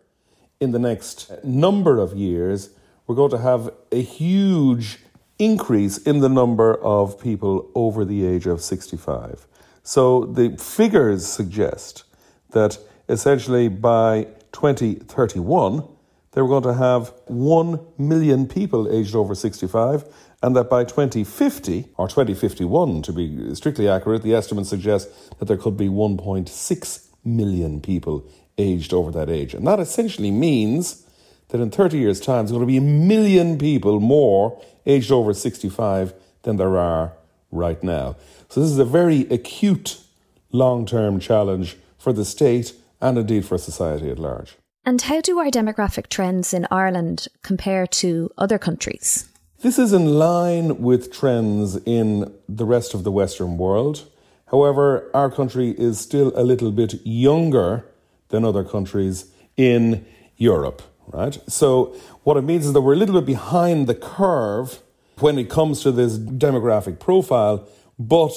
in 0.60 0.72
the 0.72 0.78
next 0.78 1.30
number 1.44 1.98
of 1.98 2.14
years, 2.14 2.70
we're 3.06 3.16
going 3.16 3.32
to 3.32 3.38
have 3.38 3.68
a 3.92 4.00
huge 4.00 4.98
increase 5.38 5.98
in 5.98 6.20
the 6.20 6.28
number 6.28 6.74
of 6.82 7.20
people 7.20 7.70
over 7.74 8.04
the 8.04 8.26
age 8.26 8.46
of 8.46 8.60
65. 8.60 9.46
So 9.82 10.24
the 10.24 10.56
figures 10.56 11.26
suggest 11.26 12.04
that 12.50 12.78
essentially 13.08 13.68
by 13.68 14.26
2031, 14.52 15.86
they 16.32 16.42
were 16.42 16.48
going 16.48 16.62
to 16.64 16.74
have 16.74 17.12
1 17.26 17.80
million 17.96 18.46
people 18.46 18.90
aged 18.92 19.14
over 19.14 19.34
65, 19.34 20.04
and 20.42 20.54
that 20.54 20.68
by 20.68 20.84
2050, 20.84 21.88
or 21.96 22.06
2051 22.06 23.02
to 23.02 23.12
be 23.12 23.54
strictly 23.54 23.88
accurate, 23.88 24.22
the 24.22 24.34
estimates 24.34 24.68
suggest 24.68 25.38
that 25.38 25.46
there 25.46 25.56
could 25.56 25.76
be 25.76 25.88
1.6 25.88 27.08
million 27.24 27.80
people 27.80 28.28
aged 28.56 28.92
over 28.92 29.10
that 29.10 29.28
age. 29.28 29.54
And 29.54 29.66
that 29.66 29.80
essentially 29.80 30.30
means 30.30 31.07
that 31.48 31.60
in 31.60 31.70
30 31.70 31.98
years' 31.98 32.20
time, 32.20 32.44
there's 32.44 32.52
going 32.52 32.62
to 32.62 32.66
be 32.66 32.76
a 32.76 32.80
million 32.80 33.58
people 33.58 34.00
more 34.00 34.60
aged 34.86 35.10
over 35.10 35.34
65 35.34 36.14
than 36.42 36.56
there 36.56 36.76
are 36.76 37.12
right 37.50 37.82
now. 37.82 38.16
So 38.48 38.60
this 38.60 38.70
is 38.70 38.78
a 38.78 38.84
very 38.84 39.22
acute 39.30 40.00
long 40.52 40.86
term 40.86 41.20
challenge 41.20 41.76
for 41.98 42.12
the 42.12 42.24
state 42.24 42.74
and 43.00 43.18
indeed 43.18 43.44
for 43.44 43.58
society 43.58 44.10
at 44.10 44.18
large. 44.18 44.56
And 44.84 45.02
how 45.02 45.20
do 45.20 45.38
our 45.38 45.50
demographic 45.50 46.06
trends 46.06 46.54
in 46.54 46.66
Ireland 46.70 47.28
compare 47.42 47.86
to 47.86 48.30
other 48.38 48.58
countries? 48.58 49.28
This 49.60 49.78
is 49.78 49.92
in 49.92 50.18
line 50.18 50.80
with 50.80 51.12
trends 51.12 51.76
in 51.84 52.32
the 52.48 52.64
rest 52.64 52.94
of 52.94 53.04
the 53.04 53.12
Western 53.12 53.58
world. 53.58 54.08
However, 54.46 55.10
our 55.12 55.30
country 55.30 55.70
is 55.70 55.98
still 55.98 56.32
a 56.34 56.44
little 56.44 56.70
bit 56.70 56.94
younger 57.04 57.84
than 58.28 58.44
other 58.44 58.64
countries 58.64 59.26
in 59.56 60.06
Europe, 60.36 60.80
right? 61.12 61.38
So, 61.48 61.96
what 62.24 62.36
it 62.36 62.42
means 62.42 62.66
is 62.66 62.72
that 62.72 62.80
we're 62.80 62.94
a 62.94 62.96
little 62.96 63.20
bit 63.20 63.26
behind 63.26 63.86
the 63.86 63.94
curve 63.94 64.80
when 65.18 65.38
it 65.38 65.50
comes 65.50 65.82
to 65.82 65.92
this 65.92 66.18
demographic 66.18 67.00
profile, 67.00 67.66
but 67.98 68.32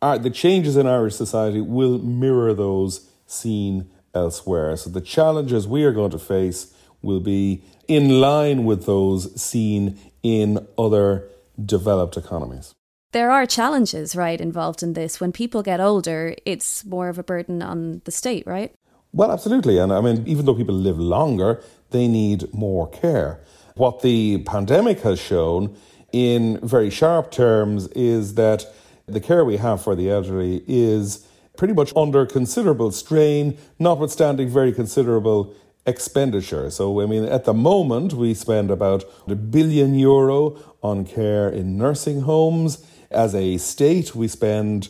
our, 0.00 0.18
the 0.18 0.30
changes 0.30 0.76
in 0.76 0.86
Irish 0.86 1.16
society 1.16 1.60
will 1.60 1.98
mirror 1.98 2.54
those 2.54 3.08
seen 3.26 3.90
elsewhere. 4.14 4.76
So 4.76 4.90
the 4.90 5.00
challenges 5.00 5.66
we 5.66 5.84
are 5.84 5.92
going 5.92 6.12
to 6.12 6.18
face 6.18 6.72
will 7.02 7.20
be 7.20 7.62
in 7.88 8.20
line 8.20 8.64
with 8.64 8.86
those 8.86 9.40
seen 9.40 9.98
in 10.22 10.66
other 10.78 11.28
developed 11.62 12.16
economies. 12.16 12.72
There 13.12 13.30
are 13.30 13.46
challenges, 13.46 14.16
right, 14.16 14.40
involved 14.40 14.82
in 14.82 14.94
this. 14.94 15.20
When 15.20 15.30
people 15.30 15.62
get 15.62 15.80
older, 15.80 16.34
it's 16.44 16.84
more 16.84 17.08
of 17.08 17.18
a 17.18 17.22
burden 17.22 17.62
on 17.62 18.02
the 18.04 18.10
state, 18.10 18.44
right? 18.46 18.74
Well, 19.12 19.30
absolutely. 19.30 19.78
And 19.78 19.92
I 19.92 20.00
mean, 20.00 20.24
even 20.26 20.44
though 20.44 20.54
people 20.56 20.74
live 20.74 20.98
longer, 20.98 21.62
they 21.94 22.06
need 22.06 22.52
more 22.52 22.86
care. 22.90 23.40
What 23.76 24.02
the 24.02 24.38
pandemic 24.38 25.00
has 25.00 25.18
shown 25.18 25.74
in 26.12 26.58
very 26.62 26.90
sharp 26.90 27.30
terms 27.30 27.86
is 27.88 28.34
that 28.34 28.66
the 29.06 29.20
care 29.20 29.44
we 29.44 29.56
have 29.56 29.82
for 29.82 29.94
the 29.94 30.10
elderly 30.10 30.62
is 30.66 31.26
pretty 31.56 31.72
much 31.72 31.92
under 31.96 32.26
considerable 32.26 32.90
strain, 32.90 33.56
notwithstanding 33.78 34.48
very 34.48 34.72
considerable 34.72 35.54
expenditure. 35.86 36.70
So, 36.70 37.00
I 37.00 37.06
mean, 37.06 37.24
at 37.24 37.44
the 37.44 37.54
moment, 37.54 38.12
we 38.12 38.34
spend 38.34 38.70
about 38.70 39.04
a 39.28 39.36
billion 39.36 39.94
euro 39.94 40.58
on 40.82 41.04
care 41.04 41.48
in 41.48 41.78
nursing 41.78 42.22
homes. 42.22 42.84
As 43.10 43.34
a 43.34 43.58
state, 43.58 44.14
we 44.14 44.26
spend 44.26 44.88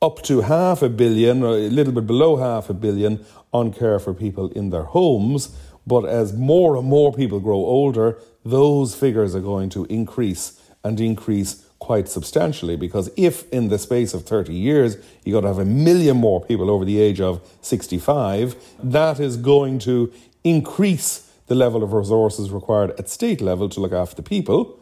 up 0.00 0.22
to 0.22 0.42
half 0.42 0.82
a 0.82 0.88
billion, 0.88 1.42
or 1.42 1.56
a 1.56 1.68
little 1.68 1.92
bit 1.92 2.06
below 2.06 2.36
half 2.36 2.70
a 2.70 2.74
billion, 2.74 3.24
on 3.52 3.72
care 3.72 3.98
for 3.98 4.14
people 4.14 4.50
in 4.50 4.70
their 4.70 4.84
homes. 4.84 5.54
But 5.86 6.04
as 6.04 6.32
more 6.32 6.76
and 6.76 6.86
more 6.86 7.12
people 7.12 7.40
grow 7.40 7.56
older, 7.56 8.18
those 8.44 8.94
figures 8.94 9.34
are 9.34 9.40
going 9.40 9.70
to 9.70 9.84
increase 9.86 10.60
and 10.82 11.00
increase 11.00 11.64
quite 11.78 12.08
substantially 12.08 12.76
because 12.76 13.10
if 13.16 13.48
in 13.52 13.68
the 13.68 13.78
space 13.78 14.14
of 14.14 14.24
30 14.24 14.54
years 14.54 14.96
you 15.24 15.32
got 15.32 15.42
to 15.42 15.48
have 15.48 15.58
a 15.58 15.64
million 15.64 16.16
more 16.16 16.44
people 16.44 16.70
over 16.70 16.84
the 16.84 16.98
age 16.98 17.20
of 17.20 17.40
65 17.60 18.56
that 18.82 19.20
is 19.20 19.36
going 19.36 19.78
to 19.78 20.12
increase 20.42 21.30
the 21.48 21.54
level 21.54 21.82
of 21.82 21.92
resources 21.92 22.50
required 22.50 22.90
at 22.98 23.08
state 23.08 23.40
level 23.40 23.68
to 23.68 23.80
look 23.80 23.92
after 23.92 24.16
the 24.16 24.22
people. 24.22 24.78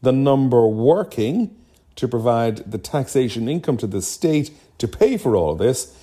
The 0.00 0.12
number 0.12 0.66
working 0.66 1.54
to 1.96 2.06
provide 2.06 2.70
the 2.70 2.78
taxation 2.78 3.48
income 3.48 3.76
to 3.78 3.86
the 3.86 4.00
state 4.00 4.50
to 4.78 4.86
pay 4.86 5.16
for 5.16 5.34
all 5.34 5.56
this 5.56 5.96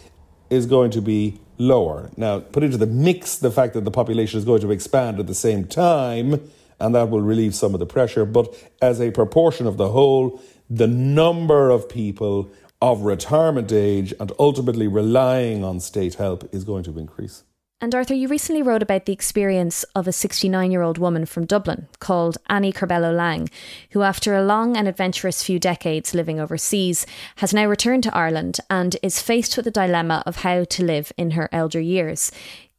is 0.50 0.66
going 0.66 0.92
to 0.92 1.02
be 1.02 1.40
lower 1.58 2.10
now 2.18 2.40
put 2.40 2.64
into 2.64 2.78
the 2.78 2.86
mix 2.86 3.38
the 3.38 3.52
fact 3.52 3.74
that 3.74 3.86
the 3.86 3.92
population 3.92 4.38
is 4.38 4.46
going 4.46 4.62
to 4.62 4.72
expand 4.72 5.20
at 5.20 5.28
the 5.28 5.36
same 5.36 5.66
time 5.66 6.42
and 6.80 6.94
that 6.96 7.10
will 7.10 7.22
relieve 7.22 7.56
some 7.56 7.74
of 7.74 7.80
the 7.80 7.86
pressure. 7.86 8.26
But 8.26 8.54
as 8.82 9.00
a 9.00 9.12
proportion 9.12 9.66
of 9.66 9.78
the 9.78 9.90
whole, 9.90 10.42
the 10.70 10.88
number 10.88 11.70
of 11.70 11.88
people 11.88 12.52
of 12.82 13.02
retirement 13.02 13.72
age 13.72 14.14
and 14.20 14.32
ultimately 14.38 14.88
relying 14.88 15.64
on 15.64 15.80
state 15.80 16.16
help 16.16 16.54
is 16.54 16.64
going 16.64 16.84
to 16.84 17.00
increase. 17.00 17.44
And 17.82 17.94
Arthur, 17.94 18.14
you 18.14 18.30
recently 18.30 18.62
wrote 18.62 18.82
about 18.82 19.06
the 19.06 19.12
experience 19.12 19.84
of 19.96 20.08
a 20.08 20.14
69 20.14 20.72
year 20.72 20.82
old 20.82 20.98
woman 20.98 21.26
from 21.26 21.46
Dublin 21.46 21.90
called 22.00 22.38
Annie 22.48 22.72
Corbello 22.72 23.14
Lang, 23.14 23.50
who, 23.92 24.02
after 24.02 24.34
a 24.34 24.44
long 24.44 24.78
and 24.78 24.88
adventurous 24.88 25.44
few 25.44 25.60
decades 25.60 26.14
living 26.14 26.40
overseas, 26.40 27.06
has 27.38 27.54
now 27.54 27.66
returned 27.66 28.04
to 28.04 28.16
Ireland 28.16 28.60
and 28.70 28.96
is 29.04 29.22
faced 29.22 29.58
with 29.58 29.66
the 29.66 29.72
dilemma 29.72 30.24
of 30.26 30.38
how 30.38 30.64
to 30.64 30.86
live 30.86 31.12
in 31.18 31.32
her 31.32 31.50
elder 31.52 31.82
years. 31.82 32.32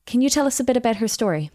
Can 0.07 0.23
you 0.23 0.31
tell 0.31 0.47
us 0.47 0.61
a 0.61 0.65
bit 0.65 0.79
about 0.79 0.97
her 0.97 1.09
story? 1.09 1.51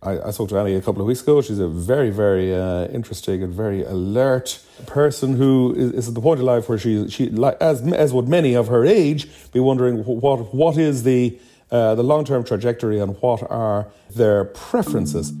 I, 0.00 0.28
I, 0.28 0.30
spoke 0.30 0.50
to 0.50 0.58
Annie 0.58 0.74
a 0.74 0.82
couple 0.82 1.00
of 1.00 1.08
weeks 1.08 1.22
ago. 1.22 1.40
She's 1.42 1.58
a 1.58 1.68
very, 1.68 2.10
very 2.10 2.54
uh, 2.54 2.86
interesting 2.88 3.42
and 3.42 3.52
very 3.52 3.82
alert 3.82 4.60
person 4.86 5.34
who 5.34 5.74
is, 5.76 5.92
is, 5.92 6.08
at 6.08 6.14
the 6.14 6.20
point 6.20 6.38
of 6.38 6.46
life 6.46 6.68
where 6.68 6.78
she, 6.78 7.08
she 7.08 7.34
as 7.60 7.80
as 7.92 8.12
would 8.12 8.28
many 8.28 8.54
of 8.54 8.68
her 8.68 8.84
age, 8.84 9.28
be 9.52 9.60
wondering 9.60 10.04
what 10.04 10.54
what 10.54 10.76
is 10.76 11.02
the 11.02 11.38
Uh, 11.74 11.92
the 11.96 12.04
long 12.04 12.24
term 12.24 12.44
trajectory 12.44 13.00
and 13.00 13.20
what 13.20 13.42
are 13.50 13.88
their 14.14 14.44
preferences. 14.44 15.32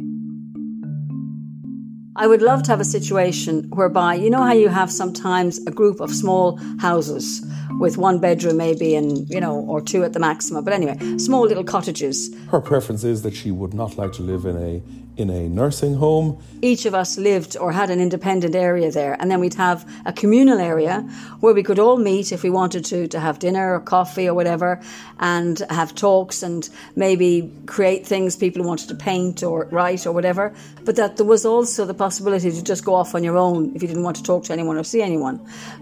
I 2.16 2.28
would 2.28 2.42
love 2.42 2.62
to 2.64 2.70
have 2.70 2.80
a 2.80 2.84
situation 2.84 3.64
whereby, 3.70 4.14
you 4.14 4.30
know, 4.30 4.42
how 4.42 4.52
you 4.52 4.68
have 4.68 4.92
sometimes 4.92 5.58
a 5.66 5.72
group 5.72 5.98
of 5.98 6.14
small 6.14 6.58
houses 6.78 7.44
with 7.80 7.98
one 7.98 8.20
bedroom 8.20 8.56
maybe 8.56 8.94
and, 8.94 9.28
you 9.28 9.40
know, 9.40 9.56
or 9.56 9.80
two 9.80 10.04
at 10.04 10.12
the 10.12 10.20
maximum. 10.20 10.62
But 10.62 10.74
anyway, 10.74 10.96
small 11.18 11.42
little 11.42 11.64
cottages. 11.64 12.32
Her 12.52 12.60
preference 12.60 13.02
is 13.02 13.22
that 13.22 13.34
she 13.34 13.50
would 13.50 13.74
not 13.74 13.98
like 13.98 14.12
to 14.12 14.22
live 14.22 14.44
in 14.44 14.56
a 14.56 14.80
in 15.16 15.30
a 15.30 15.48
nursing 15.48 15.94
home. 15.94 16.42
Each 16.62 16.86
of 16.86 16.94
us 16.94 17.18
lived 17.18 17.56
or 17.56 17.72
had 17.72 17.90
an 17.90 18.00
independent 18.00 18.54
area 18.54 18.90
there, 18.90 19.16
and 19.20 19.30
then 19.30 19.40
we'd 19.40 19.54
have 19.54 19.88
a 20.06 20.12
communal 20.12 20.58
area 20.58 21.00
where 21.40 21.54
we 21.54 21.62
could 21.62 21.78
all 21.78 21.98
meet 21.98 22.32
if 22.32 22.42
we 22.42 22.50
wanted 22.50 22.84
to, 22.86 23.06
to 23.08 23.20
have 23.20 23.38
dinner 23.38 23.74
or 23.74 23.80
coffee 23.80 24.28
or 24.28 24.34
whatever, 24.34 24.80
and 25.20 25.62
have 25.70 25.94
talks 25.94 26.42
and 26.42 26.68
maybe 26.96 27.50
create 27.66 28.06
things 28.06 28.36
people 28.36 28.64
wanted 28.64 28.88
to 28.88 28.94
paint 28.94 29.42
or 29.42 29.66
write 29.66 30.06
or 30.06 30.12
whatever. 30.12 30.54
But 30.84 30.96
that 30.96 31.16
there 31.16 31.26
was 31.26 31.44
also 31.44 31.84
the 31.84 31.94
possibility 32.04 32.50
to 32.50 32.62
just 32.62 32.84
go 32.84 32.94
off 32.94 33.14
on 33.14 33.22
your 33.28 33.38
own 33.46 33.74
if 33.74 33.80
you 33.82 33.88
didn't 33.88 34.06
want 34.08 34.16
to 34.16 34.22
talk 34.22 34.44
to 34.44 34.52
anyone 34.52 34.76
or 34.76 34.84
see 34.84 35.02
anyone, 35.10 35.36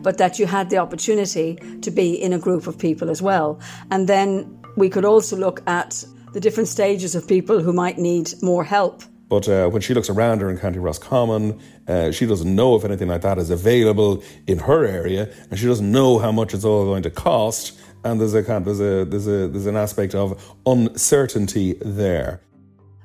but 0.07 0.14
that 0.19 0.38
you 0.38 0.47
had 0.47 0.71
the 0.71 0.79
opportunity 0.79 1.49
to 1.87 1.91
be 1.91 2.09
in 2.26 2.33
a 2.33 2.38
group 2.38 2.64
of 2.67 2.75
people 2.79 3.11
as 3.11 3.21
well. 3.29 3.49
And 3.91 4.09
then 4.09 4.29
we 4.76 4.88
could 4.88 5.05
also 5.05 5.35
look 5.37 5.59
at 5.67 6.05
the 6.33 6.41
different 6.41 6.69
stages 6.69 7.14
of 7.17 7.26
people 7.26 7.61
who 7.61 7.73
might 7.73 7.99
need 7.99 8.26
more 8.41 8.64
help 8.64 9.02
but 9.33 9.49
uh, 9.49 9.67
when 9.71 9.81
she 9.81 9.95
looks 9.95 10.11
around 10.11 10.43
her 10.43 10.50
in 10.50 10.59
County 10.59 10.79
Roscommon, 10.79 11.59
uh, 11.88 12.11
she 12.11 12.26
doesn't 12.26 12.55
know 12.55 12.76
if 12.76 12.85
anything 12.85 13.09
like 13.09 13.23
that 13.23 13.38
is 13.38 13.49
available 13.49 14.23
in 14.47 14.59
her 14.59 14.85
area, 14.85 15.23
and 15.49 15.59
she 15.59 15.67
doesn't 15.67 15.91
know 15.91 16.19
how 16.19 16.31
much 16.33 16.52
it's 16.52 16.67
all 16.67 16.85
going 16.85 17.02
to 17.05 17.11
cost. 17.11 17.81
And 18.05 18.21
there's 18.21 18.35
a 18.35 18.43
there's 18.43 18.81
a 18.81 19.07
there's 19.07 19.26
a 19.26 19.49
there's 19.49 19.64
an 19.64 19.76
aspect 19.76 20.14
of 20.14 20.26
uncertainty 20.67 21.79
there. 21.81 22.43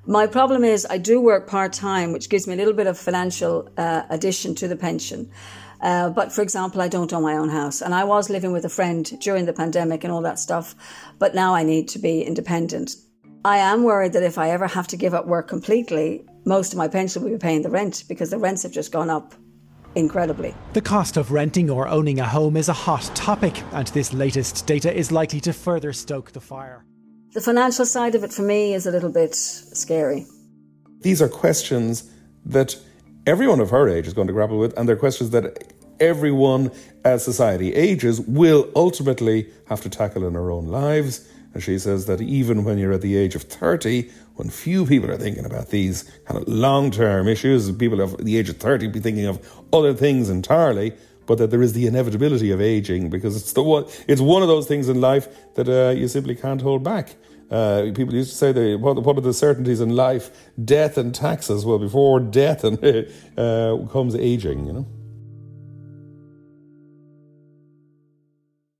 My 0.09 0.25
problem 0.25 0.63
is 0.63 0.87
I 0.89 0.99
do 0.99 1.19
work 1.19 1.47
part 1.47 1.73
time, 1.73 2.13
which 2.13 2.29
gives 2.29 2.47
me 2.47 2.53
a 2.53 2.55
little 2.55 2.71
bit 2.71 2.87
of 2.87 2.97
financial 2.97 3.69
uh, 3.75 4.03
addition 4.09 4.55
to 4.55 4.67
the 4.69 4.77
pension. 4.77 5.29
Uh, 5.81 6.09
but 6.09 6.31
for 6.31 6.41
example, 6.41 6.79
I 6.79 6.87
don't 6.87 7.11
own 7.11 7.23
my 7.23 7.35
own 7.35 7.49
house, 7.49 7.81
and 7.81 7.93
I 7.93 8.05
was 8.05 8.29
living 8.29 8.53
with 8.53 8.63
a 8.63 8.69
friend 8.69 9.05
during 9.19 9.45
the 9.45 9.51
pandemic 9.51 10.05
and 10.05 10.13
all 10.13 10.21
that 10.21 10.39
stuff. 10.39 10.75
But 11.19 11.35
now 11.35 11.53
I 11.53 11.63
need 11.63 11.89
to 11.89 11.99
be 11.99 12.21
independent. 12.21 12.95
I 13.43 13.57
am 13.57 13.83
worried 13.83 14.13
that 14.13 14.23
if 14.23 14.37
I 14.37 14.51
ever 14.51 14.67
have 14.67 14.87
to 14.87 14.97
give 14.97 15.13
up 15.13 15.27
work 15.27 15.49
completely, 15.49 16.25
most 16.45 16.71
of 16.71 16.77
my 16.77 16.87
pension 16.87 17.21
will 17.21 17.31
be 17.31 17.37
paying 17.37 17.61
the 17.61 17.69
rent 17.69 18.05
because 18.07 18.29
the 18.29 18.39
rents 18.39 18.63
have 18.63 18.71
just 18.71 18.93
gone 18.93 19.09
up 19.09 19.35
incredibly. 19.95 20.55
The 20.71 20.81
cost 20.81 21.17
of 21.17 21.33
renting 21.33 21.69
or 21.69 21.89
owning 21.89 22.21
a 22.21 22.25
home 22.25 22.55
is 22.55 22.69
a 22.69 22.73
hot 22.73 23.11
topic, 23.13 23.61
and 23.73 23.87
this 23.87 24.13
latest 24.13 24.65
data 24.65 24.97
is 24.97 25.11
likely 25.11 25.41
to 25.41 25.51
further 25.51 25.91
stoke 25.91 26.31
the 26.31 26.39
fire. 26.39 26.85
The 27.33 27.41
financial 27.41 27.85
side 27.85 28.15
of 28.15 28.23
it 28.23 28.31
for 28.31 28.41
me 28.41 28.73
is 28.73 28.87
a 28.87 28.91
little 28.91 29.11
bit 29.11 29.35
scary. 29.35 30.25
These 31.01 31.21
are 31.21 31.27
questions 31.27 32.09
that 32.45 32.75
everyone 33.25 33.59
of 33.59 33.69
her 33.69 33.89
age 33.89 34.07
is 34.07 34.13
going 34.13 34.27
to 34.27 34.33
grapple 34.33 34.57
with, 34.57 34.77
and 34.77 34.87
they're 34.87 34.95
questions 34.95 35.31
that 35.31 35.73
everyone 35.99 36.71
as 37.03 37.23
society 37.23 37.73
ages 37.73 38.21
will 38.21 38.69
ultimately 38.75 39.49
have 39.67 39.81
to 39.81 39.89
tackle 39.89 40.25
in 40.25 40.33
their 40.33 40.51
own 40.51 40.67
lives. 40.67 41.27
And 41.53 41.61
she 41.61 41.77
says 41.79 42.05
that 42.05 42.21
even 42.21 42.63
when 42.63 42.77
you're 42.77 42.93
at 42.93 43.01
the 43.01 43.17
age 43.17 43.35
of 43.35 43.43
30, 43.43 44.09
when 44.35 44.49
few 44.49 44.85
people 44.85 45.09
are 45.11 45.17
thinking 45.17 45.45
about 45.45 45.69
these 45.69 46.03
kind 46.25 46.41
of 46.41 46.47
long 46.47 46.91
term 46.91 47.27
issues, 47.27 47.71
people 47.71 47.99
of 47.99 48.23
the 48.23 48.37
age 48.37 48.49
of 48.49 48.57
30 48.57 48.87
be 48.87 48.99
thinking 48.99 49.25
of 49.25 49.45
other 49.73 49.93
things 49.93 50.29
entirely. 50.29 50.93
But 51.27 51.37
that 51.37 51.51
there 51.51 51.61
is 51.61 51.73
the 51.73 51.85
inevitability 51.85 52.49
of 52.49 52.59
aging 52.59 53.09
because 53.09 53.35
it's 53.35 53.53
the 53.53 53.61
one, 53.61 53.85
it's 54.07 54.21
one 54.21 54.41
of 54.41 54.47
those 54.47 54.67
things 54.67 54.89
in 54.89 54.99
life 54.99 55.27
that 55.53 55.69
uh, 55.69 55.91
you 55.91 56.07
simply 56.07 56.35
can't 56.35 56.61
hold 56.61 56.83
back. 56.83 57.15
Uh, 57.51 57.91
people 57.93 58.13
used 58.13 58.31
to 58.31 58.37
say, 58.37 58.51
they, 58.51 58.75
what, 58.75 59.01
what, 59.03 59.17
are 59.17 59.21
the 59.21 59.33
certainties 59.33 59.79
in 59.79 59.89
life? 59.89 60.31
Death 60.63 60.97
and 60.97 61.13
taxes. 61.13 61.65
Well, 61.65 61.79
before 61.79 62.19
death 62.19 62.63
and, 62.63 62.83
uh, 63.37 63.77
comes 63.91 64.15
aging, 64.15 64.65
you 64.65 64.73
know. 64.73 64.87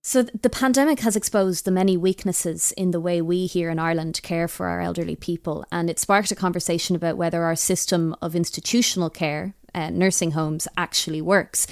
So, 0.02 0.24
the 0.24 0.50
pandemic 0.50 1.02
has 1.02 1.18
exposed 1.18 1.66
the 1.66 1.72
many 1.72 1.98
weaknesses 1.98 2.72
in 2.78 2.92
the 2.92 3.00
way 3.02 3.22
we 3.22 3.46
here 3.46 3.70
in 3.70 3.78
Ireland 3.78 4.22
care 4.24 4.48
for 4.48 4.68
our 4.68 4.80
elderly 4.80 5.18
people, 5.18 5.66
and 5.70 5.90
it 5.90 6.00
sparked 6.00 6.32
a 6.32 6.36
conversation 6.36 6.96
about 6.96 7.18
whether 7.18 7.44
our 7.44 7.58
system 7.58 8.16
of 8.22 8.34
institutional 8.34 9.10
care, 9.10 9.54
uh, 9.78 9.90
nursing 9.92 10.32
homes, 10.32 10.68
actually 10.76 11.22
works. 11.22 11.68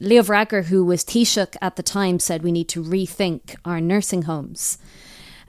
Leo 0.00 0.22
Varadkar, 0.22 0.64
who 0.64 0.84
was 0.84 1.04
Taoiseach 1.04 1.56
at 1.60 1.76
the 1.76 1.82
time, 1.82 2.18
said 2.18 2.42
we 2.42 2.52
need 2.52 2.68
to 2.70 2.82
rethink 2.82 3.54
our 3.64 3.80
nursing 3.80 4.22
homes. 4.22 4.78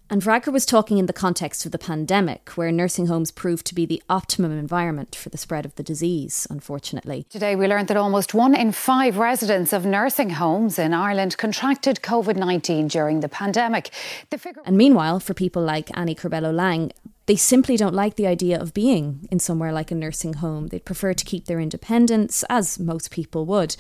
And 0.10 0.22
Varadkar 0.22 0.52
was 0.52 0.66
talking 0.66 0.98
in 0.98 1.06
the 1.06 1.14
context 1.14 1.66
of 1.66 1.72
the 1.72 1.78
pandemic, 1.78 2.50
where 2.58 2.70
nursing 2.70 3.08
homes 3.08 3.32
proved 3.32 3.66
to 3.68 3.74
be 3.74 3.86
the 3.86 4.04
optimum 4.10 4.52
environment 4.52 5.16
for 5.16 5.30
the 5.30 5.38
spread 5.38 5.66
of 5.66 5.74
the 5.76 5.84
disease, 5.84 6.46
unfortunately. 6.50 7.26
Today, 7.30 7.56
we 7.56 7.66
learned 7.66 7.88
that 7.88 7.96
almost 7.96 8.34
one 8.34 8.54
in 8.54 8.74
five 8.74 9.18
residents 9.18 9.72
of 9.72 9.86
nursing 9.86 10.32
homes 10.32 10.78
in 10.78 10.94
Ireland 10.94 11.38
contracted 11.38 12.02
COVID 12.02 12.36
19 12.36 12.90
during 12.90 13.22
the 13.22 13.30
pandemic. 13.30 13.90
The 14.32 14.38
figure- 14.38 14.64
and 14.66 14.76
meanwhile, 14.76 15.22
for 15.22 15.34
people 15.34 15.64
like 15.64 15.90
Annie 15.98 16.16
Corbello 16.16 16.54
Lang, 16.54 16.92
they 17.32 17.38
simply 17.38 17.78
don't 17.78 17.96
like 17.96 18.18
the 18.18 18.28
idea 18.28 18.60
of 18.60 18.74
being 18.74 19.26
in 19.32 19.40
somewhere 19.40 19.72
like 19.72 19.90
a 19.90 19.96
nursing 19.96 20.34
home. 20.34 20.68
They'd 20.68 20.84
prefer 20.84 21.14
to 21.14 21.24
keep 21.24 21.46
their 21.46 21.62
independence, 21.62 22.44
as 22.50 22.78
most 22.78 23.10
people 23.10 23.46
would. 23.46 23.78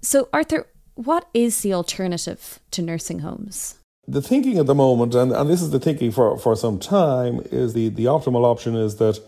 So, 0.00 0.30
Arthur, 0.32 0.66
what 0.94 1.28
is 1.34 1.60
the 1.60 1.74
alternative 1.74 2.58
to 2.70 2.80
nursing 2.80 3.18
homes? 3.18 3.74
the 4.06 4.22
thinking 4.22 4.56
at 4.56 4.64
the 4.64 4.74
moment, 4.74 5.14
and, 5.14 5.32
and 5.32 5.50
this 5.50 5.60
is 5.60 5.68
the 5.68 5.78
thinking 5.78 6.10
for, 6.10 6.38
for 6.38 6.56
some 6.56 6.78
time, 6.78 7.42
is 7.52 7.74
the, 7.74 7.90
the 7.90 8.06
optimal 8.06 8.44
option 8.44 8.74
is 8.74 8.96
that 8.96 9.20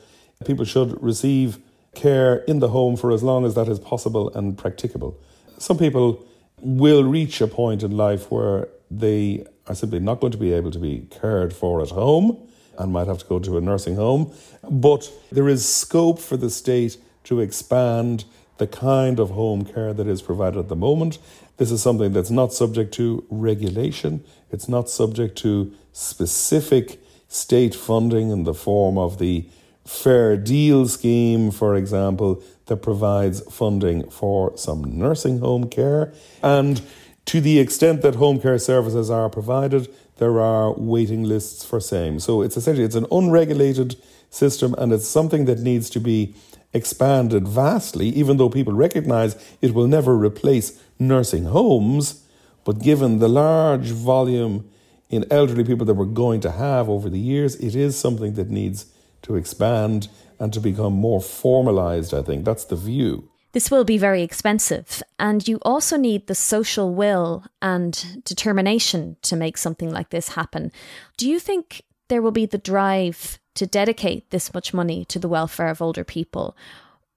people 0.46 0.64
should 0.64 0.90
receive 1.02 1.58
care 1.94 2.36
in 2.48 2.60
the 2.60 2.68
home 2.68 2.96
for 2.96 3.12
as 3.12 3.22
long 3.22 3.44
as 3.44 3.54
that 3.56 3.68
is 3.68 3.78
possible 3.78 4.32
and 4.34 4.56
practicable. 4.56 5.20
Some 5.58 5.76
people 5.76 6.24
will 6.62 7.04
reach 7.04 7.42
a 7.42 7.46
point 7.46 7.82
in 7.82 7.94
life 7.94 8.30
where 8.30 8.68
they 8.90 9.44
are 9.66 9.74
simply 9.74 10.00
not 10.00 10.18
going 10.18 10.32
to 10.32 10.38
be 10.38 10.50
able 10.50 10.70
to 10.70 10.78
be 10.78 11.06
cared 11.10 11.52
for 11.52 11.82
at 11.82 11.90
home 11.90 12.46
and 12.80 12.92
might 12.92 13.06
have 13.06 13.18
to 13.18 13.26
go 13.26 13.38
to 13.38 13.58
a 13.58 13.60
nursing 13.60 13.96
home. 13.96 14.32
But 14.68 15.12
there 15.30 15.48
is 15.48 15.68
scope 15.68 16.18
for 16.18 16.36
the 16.36 16.50
state 16.50 16.96
to 17.24 17.40
expand 17.40 18.24
the 18.58 18.66
kind 18.66 19.20
of 19.20 19.30
home 19.30 19.64
care 19.64 19.92
that 19.92 20.06
is 20.06 20.22
provided 20.22 20.58
at 20.58 20.68
the 20.68 20.76
moment. 20.76 21.18
This 21.58 21.70
is 21.70 21.82
something 21.82 22.12
that's 22.12 22.30
not 22.30 22.52
subject 22.52 22.92
to 22.94 23.24
regulation. 23.30 24.24
It's 24.50 24.68
not 24.68 24.88
subject 24.88 25.36
to 25.38 25.72
specific 25.92 27.00
state 27.28 27.74
funding 27.74 28.30
in 28.30 28.44
the 28.44 28.54
form 28.54 28.98
of 28.98 29.18
the 29.18 29.46
Fair 29.86 30.36
Deal 30.36 30.86
scheme, 30.88 31.50
for 31.50 31.74
example, 31.74 32.42
that 32.66 32.78
provides 32.78 33.40
funding 33.52 34.08
for 34.10 34.56
some 34.56 34.82
nursing 34.98 35.38
home 35.40 35.68
care. 35.68 36.12
And 36.42 36.80
to 37.26 37.40
the 37.40 37.58
extent 37.58 38.02
that 38.02 38.16
home 38.16 38.40
care 38.40 38.58
services 38.58 39.10
are 39.10 39.28
provided, 39.28 39.92
there 40.20 40.38
are 40.38 40.74
waiting 40.74 41.24
lists 41.24 41.64
for 41.64 41.80
same. 41.80 42.20
So 42.20 42.42
it's 42.42 42.56
essentially 42.56 42.84
it's 42.84 42.94
an 42.94 43.06
unregulated 43.10 43.96
system 44.28 44.74
and 44.76 44.92
it's 44.92 45.08
something 45.08 45.46
that 45.46 45.60
needs 45.60 45.88
to 45.90 45.98
be 45.98 46.34
expanded 46.74 47.48
vastly, 47.48 48.10
even 48.10 48.36
though 48.36 48.50
people 48.50 48.74
recognize 48.74 49.34
it 49.62 49.72
will 49.72 49.88
never 49.88 50.14
replace 50.14 50.78
nursing 50.98 51.44
homes. 51.44 52.22
But 52.64 52.80
given 52.80 53.18
the 53.18 53.28
large 53.28 53.88
volume 53.92 54.68
in 55.08 55.24
elderly 55.30 55.64
people 55.64 55.86
that 55.86 55.94
we're 55.94 56.04
going 56.04 56.40
to 56.42 56.50
have 56.50 56.90
over 56.90 57.08
the 57.08 57.18
years, 57.18 57.56
it 57.56 57.74
is 57.74 57.98
something 57.98 58.34
that 58.34 58.50
needs 58.50 58.92
to 59.22 59.36
expand 59.36 60.08
and 60.38 60.52
to 60.52 60.60
become 60.60 60.92
more 60.92 61.22
formalized, 61.22 62.12
I 62.12 62.20
think. 62.20 62.44
That's 62.44 62.64
the 62.64 62.76
view. 62.76 63.30
This 63.52 63.70
will 63.70 63.84
be 63.84 63.98
very 63.98 64.22
expensive, 64.22 65.02
and 65.18 65.46
you 65.46 65.58
also 65.62 65.96
need 65.96 66.26
the 66.26 66.36
social 66.36 66.94
will 66.94 67.44
and 67.60 68.22
determination 68.24 69.16
to 69.22 69.34
make 69.34 69.58
something 69.58 69.90
like 69.92 70.10
this 70.10 70.30
happen. 70.30 70.70
Do 71.16 71.28
you 71.28 71.40
think 71.40 71.82
there 72.08 72.22
will 72.22 72.30
be 72.30 72.46
the 72.46 72.58
drive 72.58 73.40
to 73.56 73.66
dedicate 73.66 74.30
this 74.30 74.54
much 74.54 74.72
money 74.72 75.04
to 75.06 75.18
the 75.18 75.28
welfare 75.28 75.68
of 75.68 75.82
older 75.82 76.04
people? 76.04 76.56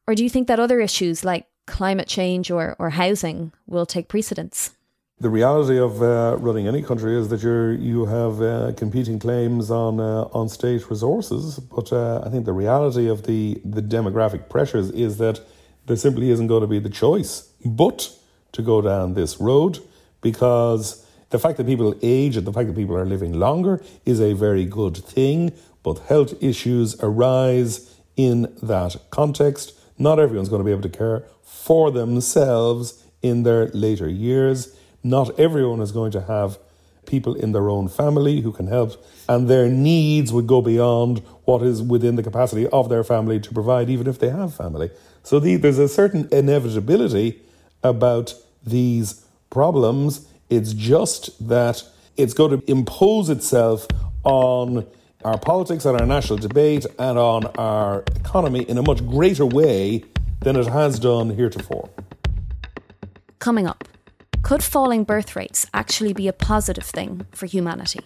Or 0.07 0.15
do 0.15 0.23
you 0.23 0.29
think 0.29 0.47
that 0.47 0.59
other 0.59 0.79
issues 0.79 1.23
like 1.23 1.45
climate 1.67 2.07
change 2.07 2.49
or, 2.49 2.75
or 2.79 2.89
housing 2.89 3.51
will 3.67 3.85
take 3.85 4.07
precedence? 4.07 4.71
The 5.19 5.29
reality 5.29 5.79
of 5.79 6.01
uh, 6.01 6.35
running 6.39 6.67
any 6.67 6.81
country 6.81 7.15
is 7.15 7.29
that 7.29 7.43
you 7.43 7.77
you 7.79 8.05
have 8.05 8.41
uh, 8.41 8.73
competing 8.75 9.19
claims 9.19 9.69
on 9.69 9.99
uh, 9.99 10.23
on 10.33 10.49
state 10.49 10.89
resources, 10.89 11.59
but 11.59 11.93
uh, 11.93 12.21
I 12.25 12.29
think 12.29 12.45
the 12.45 12.53
reality 12.53 13.07
of 13.07 13.23
the 13.23 13.61
the 13.63 13.81
demographic 13.81 14.49
pressures 14.49 14.89
is 14.89 15.19
that 15.19 15.39
there 15.85 15.97
simply 15.97 16.29
isn't 16.29 16.47
going 16.47 16.61
to 16.61 16.67
be 16.67 16.79
the 16.79 16.89
choice 16.89 17.49
but 17.65 18.09
to 18.51 18.61
go 18.61 18.81
down 18.81 19.13
this 19.13 19.39
road 19.39 19.79
because 20.21 21.05
the 21.29 21.39
fact 21.39 21.57
that 21.57 21.65
people 21.65 21.95
age 22.01 22.37
and 22.37 22.45
the 22.45 22.53
fact 22.53 22.67
that 22.67 22.75
people 22.75 22.95
are 22.95 23.05
living 23.05 23.33
longer 23.33 23.83
is 24.05 24.21
a 24.21 24.33
very 24.33 24.65
good 24.65 24.95
thing, 24.95 25.51
but 25.81 25.97
health 25.99 26.41
issues 26.41 26.95
arise 27.01 27.95
in 28.15 28.53
that 28.61 28.95
context. 29.09 29.73
Not 29.97 30.19
everyone's 30.19 30.49
going 30.49 30.59
to 30.59 30.65
be 30.65 30.71
able 30.71 30.83
to 30.83 30.89
care 30.89 31.23
for 31.41 31.91
themselves 31.91 33.03
in 33.21 33.43
their 33.43 33.67
later 33.69 34.07
years. 34.07 34.77
Not 35.03 35.39
everyone 35.39 35.81
is 35.81 35.91
going 35.91 36.11
to 36.11 36.21
have 36.21 36.59
people 37.05 37.33
in 37.33 37.51
their 37.51 37.69
own 37.69 37.87
family 37.89 38.41
who 38.41 38.51
can 38.51 38.67
help, 38.67 39.03
and 39.27 39.49
their 39.49 39.67
needs 39.67 40.31
would 40.31 40.47
go 40.47 40.61
beyond 40.61 41.19
what 41.45 41.61
is 41.61 41.81
within 41.81 42.15
the 42.15 42.23
capacity 42.23 42.67
of 42.67 42.89
their 42.89 43.03
family 43.03 43.39
to 43.39 43.53
provide, 43.53 43.89
even 43.89 44.07
if 44.07 44.19
they 44.19 44.29
have 44.29 44.55
family. 44.55 44.89
So 45.23 45.39
the, 45.39 45.55
there's 45.55 45.79
a 45.79 45.87
certain 45.87 46.27
inevitability 46.31 47.41
about 47.81 48.35
these 48.65 49.25
problems 49.49 50.27
it's 50.53 50.73
just 50.73 51.47
that 51.47 51.83
it's 52.15 52.33
going 52.33 52.59
to 52.59 52.71
impose 52.71 53.29
itself 53.29 53.87
on 54.23 54.85
our 55.25 55.37
politics 55.37 55.85
and 55.85 55.99
our 55.99 56.05
national 56.05 56.37
debate 56.37 56.85
and 56.99 57.17
on 57.17 57.45
our 57.57 58.03
economy 58.15 58.61
in 58.69 58.77
a 58.77 58.83
much 58.83 59.05
greater 59.07 59.45
way 59.45 60.03
than 60.41 60.55
it 60.55 60.67
has 60.67 60.99
done 60.99 61.31
heretofore. 61.31 61.89
Coming 63.39 63.65
up, 63.65 63.87
could 64.43 64.63
falling 64.63 65.03
birth 65.03 65.35
rates 65.35 65.65
actually 65.73 66.13
be 66.13 66.27
a 66.27 66.33
positive 66.33 66.85
thing 66.85 67.25
for 67.31 67.47
humanity? 67.47 68.01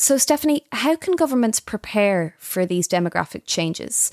So, 0.00 0.16
Stephanie, 0.16 0.64
how 0.72 0.96
can 0.96 1.14
governments 1.14 1.60
prepare 1.60 2.34
for 2.38 2.64
these 2.64 2.88
demographic 2.88 3.42
changes? 3.44 4.10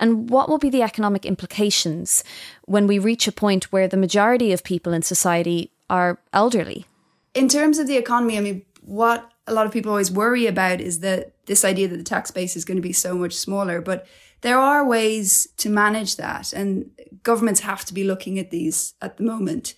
And 0.00 0.28
what 0.28 0.48
will 0.48 0.58
be 0.58 0.68
the 0.68 0.82
economic 0.82 1.24
implications 1.24 2.24
when 2.64 2.88
we 2.88 2.98
reach 2.98 3.28
a 3.28 3.32
point 3.32 3.72
where 3.72 3.86
the 3.86 3.96
majority 3.96 4.50
of 4.50 4.64
people 4.64 4.92
in 4.92 5.02
society 5.02 5.70
are 5.88 6.18
elderly? 6.32 6.86
In 7.34 7.48
terms 7.48 7.78
of 7.78 7.86
the 7.86 7.96
economy, 7.96 8.36
I 8.36 8.40
mean, 8.40 8.62
what 8.80 9.30
a 9.46 9.54
lot 9.54 9.64
of 9.64 9.72
people 9.72 9.92
always 9.92 10.10
worry 10.10 10.46
about 10.46 10.80
is 10.80 10.98
that 11.00 11.34
this 11.46 11.64
idea 11.64 11.86
that 11.86 11.98
the 11.98 12.02
tax 12.02 12.32
base 12.32 12.56
is 12.56 12.64
going 12.64 12.78
to 12.78 12.82
be 12.82 12.92
so 12.92 13.14
much 13.14 13.34
smaller. 13.34 13.80
But 13.80 14.08
there 14.40 14.58
are 14.58 14.84
ways 14.84 15.46
to 15.58 15.70
manage 15.70 16.16
that, 16.16 16.52
and 16.52 16.90
governments 17.22 17.60
have 17.60 17.84
to 17.84 17.94
be 17.94 18.02
looking 18.02 18.40
at 18.40 18.50
these 18.50 18.94
at 19.00 19.18
the 19.18 19.22
moment. 19.22 19.74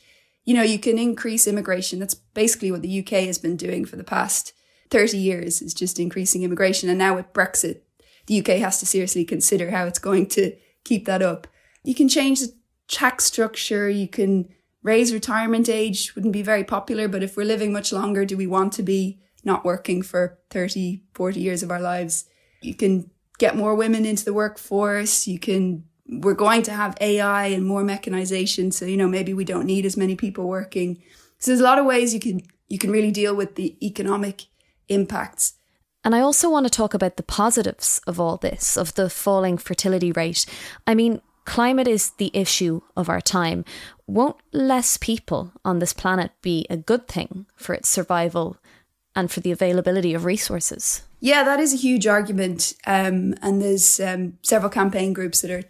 You 0.46 0.54
know, 0.54 0.62
you 0.62 0.78
can 0.78 0.98
increase 0.98 1.46
immigration. 1.46 1.98
That's 1.98 2.14
basically 2.14 2.72
what 2.72 2.80
the 2.80 3.00
UK 3.00 3.26
has 3.26 3.36
been 3.36 3.56
doing 3.56 3.84
for 3.84 3.96
the 3.96 4.04
past 4.04 4.54
30 4.90 5.18
years 5.18 5.62
is 5.62 5.74
just 5.74 6.00
increasing 6.00 6.42
immigration. 6.42 6.88
And 6.88 6.98
now 6.98 7.14
with 7.14 7.32
Brexit, 7.32 7.80
the 8.26 8.40
UK 8.40 8.58
has 8.58 8.78
to 8.80 8.86
seriously 8.86 9.24
consider 9.24 9.70
how 9.70 9.86
it's 9.86 9.98
going 9.98 10.26
to 10.28 10.52
keep 10.84 11.06
that 11.06 11.22
up. 11.22 11.46
You 11.84 11.94
can 11.94 12.08
change 12.08 12.40
the 12.40 12.52
tax 12.88 13.24
structure. 13.24 13.88
You 13.88 14.08
can 14.08 14.48
raise 14.82 15.12
retirement 15.12 15.68
age. 15.68 16.14
Wouldn't 16.14 16.32
be 16.32 16.42
very 16.42 16.64
popular, 16.64 17.08
but 17.08 17.22
if 17.22 17.36
we're 17.36 17.46
living 17.46 17.72
much 17.72 17.92
longer, 17.92 18.24
do 18.24 18.36
we 18.36 18.46
want 18.46 18.72
to 18.74 18.82
be 18.82 19.20
not 19.44 19.64
working 19.64 20.02
for 20.02 20.38
30, 20.50 21.02
40 21.14 21.40
years 21.40 21.62
of 21.62 21.70
our 21.70 21.80
lives? 21.80 22.26
You 22.60 22.74
can 22.74 23.10
get 23.38 23.56
more 23.56 23.74
women 23.74 24.04
into 24.04 24.24
the 24.24 24.34
workforce. 24.34 25.26
You 25.26 25.38
can, 25.38 25.84
we're 26.06 26.34
going 26.34 26.62
to 26.64 26.72
have 26.72 26.96
AI 27.00 27.46
and 27.46 27.64
more 27.64 27.84
mechanization. 27.84 28.70
So, 28.70 28.84
you 28.84 28.96
know, 28.96 29.08
maybe 29.08 29.32
we 29.32 29.44
don't 29.44 29.66
need 29.66 29.86
as 29.86 29.96
many 29.96 30.16
people 30.16 30.46
working. 30.46 31.02
So 31.38 31.50
there's 31.50 31.60
a 31.60 31.64
lot 31.64 31.78
of 31.78 31.86
ways 31.86 32.12
you 32.12 32.20
can, 32.20 32.42
you 32.68 32.78
can 32.78 32.90
really 32.90 33.10
deal 33.10 33.34
with 33.34 33.54
the 33.54 33.76
economic 33.84 34.44
impacts. 34.90 35.54
And 36.04 36.14
I 36.14 36.20
also 36.20 36.50
want 36.50 36.66
to 36.66 36.70
talk 36.70 36.94
about 36.94 37.16
the 37.16 37.22
positives 37.22 38.00
of 38.06 38.18
all 38.18 38.36
this, 38.36 38.76
of 38.76 38.94
the 38.94 39.10
falling 39.10 39.58
fertility 39.58 40.12
rate. 40.12 40.46
I 40.86 40.94
mean, 40.94 41.20
climate 41.44 41.88
is 41.88 42.10
the 42.12 42.30
issue 42.32 42.80
of 42.96 43.08
our 43.08 43.20
time. 43.20 43.64
Won't 44.06 44.36
less 44.52 44.96
people 44.96 45.52
on 45.64 45.78
this 45.78 45.92
planet 45.92 46.32
be 46.42 46.66
a 46.70 46.76
good 46.76 47.06
thing 47.06 47.46
for 47.54 47.74
its 47.74 47.88
survival 47.88 48.56
and 49.14 49.30
for 49.30 49.40
the 49.40 49.52
availability 49.52 50.14
of 50.14 50.24
resources? 50.24 51.02
Yeah, 51.20 51.44
that 51.44 51.60
is 51.60 51.74
a 51.74 51.76
huge 51.76 52.06
argument. 52.06 52.74
Um, 52.86 53.34
and 53.42 53.60
there's 53.60 54.00
um, 54.00 54.38
several 54.42 54.70
campaign 54.70 55.12
groups 55.12 55.42
that 55.42 55.50
are 55.50 55.64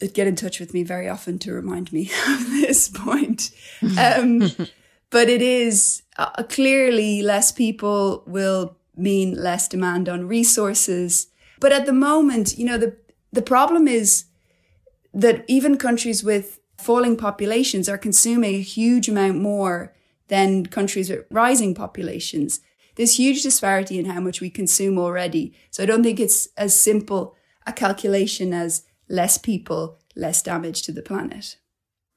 that 0.00 0.14
get 0.14 0.26
in 0.26 0.34
touch 0.36 0.58
with 0.58 0.74
me 0.74 0.82
very 0.82 1.08
often 1.08 1.38
to 1.38 1.52
remind 1.52 1.92
me 1.92 2.10
of 2.28 2.50
this 2.50 2.88
point. 2.88 3.50
Um, 3.98 4.50
but 5.14 5.28
it 5.28 5.42
is 5.42 6.02
uh, 6.16 6.42
clearly 6.42 7.22
less 7.22 7.52
people 7.52 8.24
will 8.26 8.76
mean 8.96 9.32
less 9.32 9.68
demand 9.68 10.08
on 10.08 10.26
resources. 10.26 11.28
But 11.60 11.70
at 11.70 11.86
the 11.86 11.92
moment, 11.92 12.58
you 12.58 12.64
know, 12.64 12.78
the 12.78 12.96
the 13.32 13.40
problem 13.54 13.86
is 13.86 14.24
that 15.12 15.44
even 15.46 15.78
countries 15.78 16.24
with 16.24 16.58
falling 16.76 17.16
populations 17.16 17.88
are 17.88 18.06
consuming 18.06 18.56
a 18.56 18.60
huge 18.60 19.08
amount 19.08 19.40
more 19.40 19.94
than 20.26 20.66
countries 20.66 21.08
with 21.08 21.26
rising 21.30 21.76
populations. 21.76 22.60
There's 22.96 23.16
huge 23.16 23.44
disparity 23.44 24.00
in 24.00 24.06
how 24.06 24.20
much 24.20 24.40
we 24.40 24.50
consume 24.50 24.98
already. 24.98 25.54
So 25.70 25.84
I 25.84 25.86
don't 25.86 26.02
think 26.02 26.18
it's 26.18 26.48
as 26.56 26.74
simple 26.74 27.36
a 27.68 27.72
calculation 27.72 28.52
as 28.52 28.82
less 29.08 29.38
people, 29.38 30.00
less 30.16 30.42
damage 30.42 30.82
to 30.82 30.92
the 30.92 31.02
planet. 31.02 31.56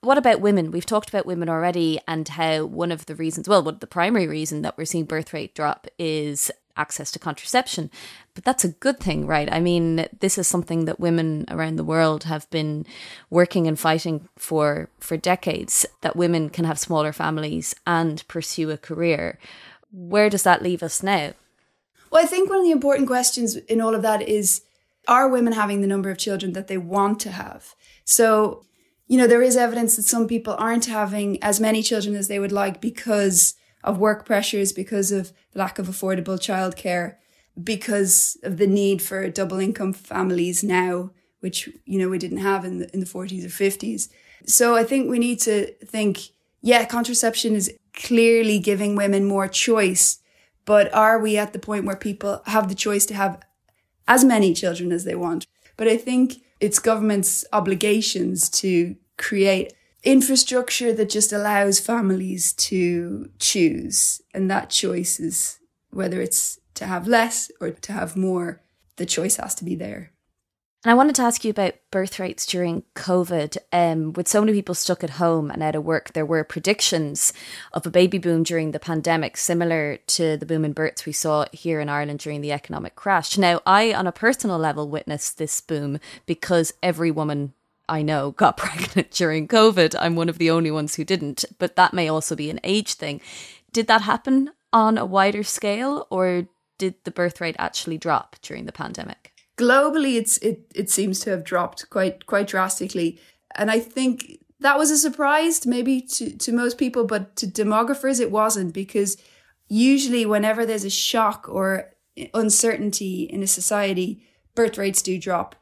What 0.02 0.18
about 0.18 0.42
women? 0.42 0.72
We've 0.72 0.86
talked 0.86 1.10
about 1.10 1.26
women 1.26 1.50
already 1.50 2.00
and 2.08 2.28
how 2.28 2.66
one 2.66 2.92
of 2.92 3.08
the 3.08 3.16
reasons, 3.16 3.50
well, 3.50 3.64
the 3.64 3.88
primary 3.88 4.28
reason 4.28 4.62
that 4.62 4.78
we're 4.78 4.86
seeing 4.86 5.06
birth 5.06 5.34
rate 5.34 5.56
drop 5.56 5.88
is 5.98 6.52
access 6.78 7.12
to 7.12 7.20
contraception. 7.20 7.90
But 8.36 8.44
that's 8.44 8.64
a 8.64 8.70
good 8.70 9.00
thing, 9.00 9.26
right? 9.26 9.52
I 9.52 9.60
mean, 9.60 10.08
this 10.20 10.38
is 10.38 10.48
something 10.48 10.86
that 10.86 11.00
women 11.00 11.46
around 11.50 11.76
the 11.76 11.84
world 11.84 12.26
have 12.26 12.50
been 12.52 12.86
working 13.30 13.68
and 13.68 13.80
fighting 13.80 14.30
for 14.38 14.90
for 15.00 15.18
decades 15.18 15.86
that 16.02 16.16
women 16.16 16.50
can 16.50 16.66
have 16.66 16.80
smaller 16.80 17.12
families 17.12 17.74
and 17.86 18.26
pursue 18.28 18.70
a 18.70 18.78
career. 18.78 19.40
Where 19.92 20.30
does 20.30 20.44
that 20.44 20.62
leave 20.62 20.84
us 20.84 21.02
now? 21.02 21.34
Well, 22.12 22.24
I 22.24 22.28
think 22.28 22.50
one 22.50 22.60
of 22.60 22.66
the 22.66 22.72
important 22.72 23.08
questions 23.08 23.56
in 23.56 23.82
all 23.82 23.96
of 23.96 24.04
that 24.04 24.22
is 24.22 24.62
are 25.08 25.28
women 25.30 25.54
having 25.54 25.82
the 25.82 25.88
number 25.88 26.10
of 26.10 26.18
children 26.18 26.54
that 26.54 26.68
they 26.68 26.78
want 26.78 27.20
to 27.22 27.32
have? 27.32 27.76
So, 28.04 28.66
you 29.08 29.18
know, 29.18 29.28
there 29.28 29.42
is 29.42 29.56
evidence 29.56 29.96
that 29.96 30.04
some 30.04 30.28
people 30.28 30.56
aren't 30.60 30.86
having 30.86 31.42
as 31.42 31.60
many 31.60 31.82
children 31.82 32.16
as 32.16 32.28
they 32.28 32.40
would 32.40 32.52
like 32.52 32.82
because 32.82 33.56
of 33.84 33.98
work 33.98 34.26
pressures, 34.26 34.74
because 34.74 35.12
of 35.12 35.32
lack 35.54 35.80
of 35.80 35.88
affordable 35.88 36.38
childcare, 36.38 37.16
because 37.62 38.38
of 38.44 38.58
the 38.58 38.68
need 38.68 39.02
for 39.02 39.30
double 39.30 39.60
income 39.60 39.94
families 39.94 40.64
now, 40.64 41.12
which, 41.40 41.70
you 41.86 41.98
know, 41.98 42.10
we 42.10 42.18
didn't 42.18 42.40
have 42.40 42.66
in 42.66 42.80
the, 42.80 42.94
in 42.94 43.00
the 43.00 43.06
40s 43.06 43.46
or 43.46 43.50
50s. 43.50 44.10
So 44.46 44.76
I 44.76 44.84
think 44.84 45.10
we 45.10 45.20
need 45.20 45.40
to 45.42 45.74
think, 45.86 46.20
yeah, 46.62 46.84
contraception 46.86 47.56
is 47.56 47.74
clearly 47.94 48.60
giving 48.60 48.96
women 48.96 49.26
more 49.26 49.48
choice, 49.48 50.20
but 50.66 50.94
are 50.94 51.18
we 51.18 51.38
at 51.38 51.54
the 51.54 51.60
point 51.60 51.86
where 51.86 51.96
people 51.96 52.42
have 52.46 52.68
the 52.68 52.76
choice 52.76 53.06
to 53.08 53.14
have 53.14 53.42
as 54.08 54.26
many 54.26 54.54
children 54.54 54.92
as 54.92 55.06
they 55.06 55.16
want? 55.16 55.48
But 55.78 55.88
I 55.88 55.98
think 55.98 56.42
it's 56.60 56.80
government's 56.80 57.46
obligations 57.54 58.50
to 58.50 58.96
create 59.18 59.74
infrastructure 60.04 60.94
that 60.94 61.10
just 61.10 61.34
allows 61.34 61.80
families 61.80 62.54
to 62.54 63.30
choose. 63.40 64.22
And 64.34 64.50
that 64.50 64.70
choice 64.70 65.20
is 65.20 65.60
whether 65.92 66.22
it's 66.22 66.60
to 66.76 66.86
have 66.86 67.08
less 67.08 67.52
or 67.60 67.72
to 67.72 67.92
have 67.92 68.16
more, 68.16 68.62
the 68.98 69.06
choice 69.06 69.38
has 69.38 69.56
to 69.56 69.66
be 69.66 69.76
there. 69.76 70.12
And 70.88 70.94
I 70.94 70.96
wanted 70.96 71.16
to 71.16 71.24
ask 71.24 71.44
you 71.44 71.52
about 71.52 71.74
birth 71.92 72.18
rates 72.18 72.46
during 72.46 72.84
COVID. 72.96 73.58
Um, 73.74 74.14
with 74.14 74.30
so 74.30 74.40
many 74.40 74.54
people 74.54 74.74
stuck 74.74 75.04
at 75.04 75.10
home 75.10 75.52
and 75.52 75.62
out 75.62 75.76
of 75.76 75.84
work, 75.84 76.14
there 76.14 76.26
were 76.26 76.46
predictions 76.46 77.34
of 77.74 77.86
a 77.86 77.92
baby 77.92 78.18
boom 78.20 78.44
during 78.44 78.72
the 78.72 78.80
pandemic, 78.80 79.36
similar 79.36 79.98
to 80.08 80.38
the 80.38 80.46
boom 80.46 80.64
in 80.64 80.72
births 80.72 81.06
we 81.06 81.12
saw 81.12 81.44
here 81.52 81.82
in 81.82 81.90
Ireland 81.90 82.20
during 82.20 82.40
the 82.40 82.54
economic 82.54 82.96
crash. 82.96 83.38
Now, 83.38 83.60
I, 83.66 83.94
on 83.94 84.08
a 84.08 84.14
personal 84.14 84.58
level, 84.58 84.88
witnessed 84.88 85.38
this 85.38 85.60
boom 85.60 86.00
because 86.26 86.74
every 86.82 87.12
woman 87.12 87.52
I 87.90 88.02
know 88.02 88.32
got 88.32 88.56
pregnant 88.58 89.12
during 89.12 89.50
COVID. 89.50 89.94
I'm 90.00 90.16
one 90.16 90.30
of 90.30 90.38
the 90.38 90.52
only 90.52 90.72
ones 90.72 90.96
who 90.96 91.04
didn't, 91.04 91.44
but 91.60 91.76
that 91.76 91.94
may 91.94 92.08
also 92.08 92.34
be 92.34 92.50
an 92.50 92.62
age 92.64 92.94
thing. 92.94 93.20
Did 93.74 93.88
that 93.88 94.04
happen 94.04 94.52
on 94.72 94.98
a 94.98 95.06
wider 95.06 95.44
scale, 95.44 96.08
or 96.10 96.48
did 96.78 96.96
the 97.04 97.12
birth 97.12 97.42
rate 97.42 97.58
actually 97.60 97.98
drop 97.98 98.38
during 98.42 98.68
the 98.68 98.72
pandemic? 98.72 99.34
Globally 99.58 100.16
it's 100.18 100.38
it 100.38 100.72
it 100.74 100.90
seems 100.90 101.20
to 101.20 101.32
have 101.32 101.44
dropped 101.44 101.90
quite 101.90 102.26
quite 102.26 102.48
drastically. 102.48 103.20
And 103.56 103.72
i 103.72 103.80
think 103.80 104.40
that 104.60 104.78
was 104.78 104.92
a 104.92 104.98
surprise 104.98 105.66
maybe 105.66 106.02
to 106.02 106.36
to 106.38 106.52
most 106.52 106.78
people 106.78 107.04
but 107.04 107.36
to 107.36 107.48
demographers 107.48 108.20
it 108.20 108.32
wasn't 108.32 108.74
because 108.74 109.18
usually 109.68 110.26
whenever 110.26 110.66
there's 110.66 110.86
a 110.86 110.90
shock 110.90 111.48
or 111.50 111.94
uncertainty 112.34 113.24
in 113.24 113.44
a 113.44 113.48
society 113.48 114.24
birth 114.56 114.78
rates 114.78 115.02
do 115.02 115.20
drop. 115.20 115.56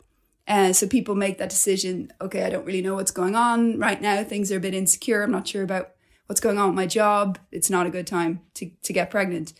Uh, 0.47 0.71
so 0.71 0.87
people 0.87 1.15
make 1.15 1.37
that 1.39 1.49
decision 1.49 2.11
okay 2.21 2.43
i 2.43 2.49
don't 2.49 2.65
really 2.65 2.81
know 2.81 2.95
what's 2.95 3.11
going 3.11 3.35
on 3.35 3.79
right 3.79 4.01
now. 4.01 4.23
Things 4.23 4.51
are 4.51 4.57
a 4.57 4.67
bit 4.67 4.75
insecure. 4.75 5.23
I'm 5.23 5.31
not 5.31 5.47
sure 5.47 5.63
about 5.63 5.91
what's 6.27 6.41
going 6.41 6.57
on 6.57 6.67
with 6.67 6.75
my 6.75 6.85
job. 6.85 7.39
It's 7.51 7.69
not 7.69 7.87
a 7.87 7.91
good 7.91 8.07
time 8.07 8.41
to, 8.55 8.69
to 8.83 8.93
get 8.93 9.09
pregnant 9.09 9.53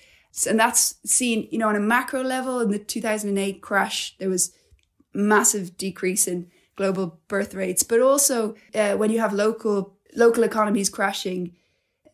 and 0.48 0.60
that's 0.60 0.96
seen, 1.06 1.48
you 1.52 1.58
know, 1.58 1.70
on 1.70 1.76
a 1.76 1.80
macro 1.80 2.22
level 2.22 2.60
in 2.60 2.72
the 2.72 2.80
2008 2.80 3.62
crash, 3.62 4.16
there 4.18 4.30
was 4.30 4.52
massive 5.14 5.78
decrease 5.78 6.28
in 6.28 6.52
global 6.76 7.22
birth 7.28 7.54
rates, 7.54 7.84
but 7.84 8.02
also 8.02 8.56
uh, 8.74 8.96
when 8.96 9.12
you 9.12 9.20
have 9.20 9.34
local 9.34 9.96
local 10.16 10.44
economies 10.44 10.90
crashing, 10.90 11.54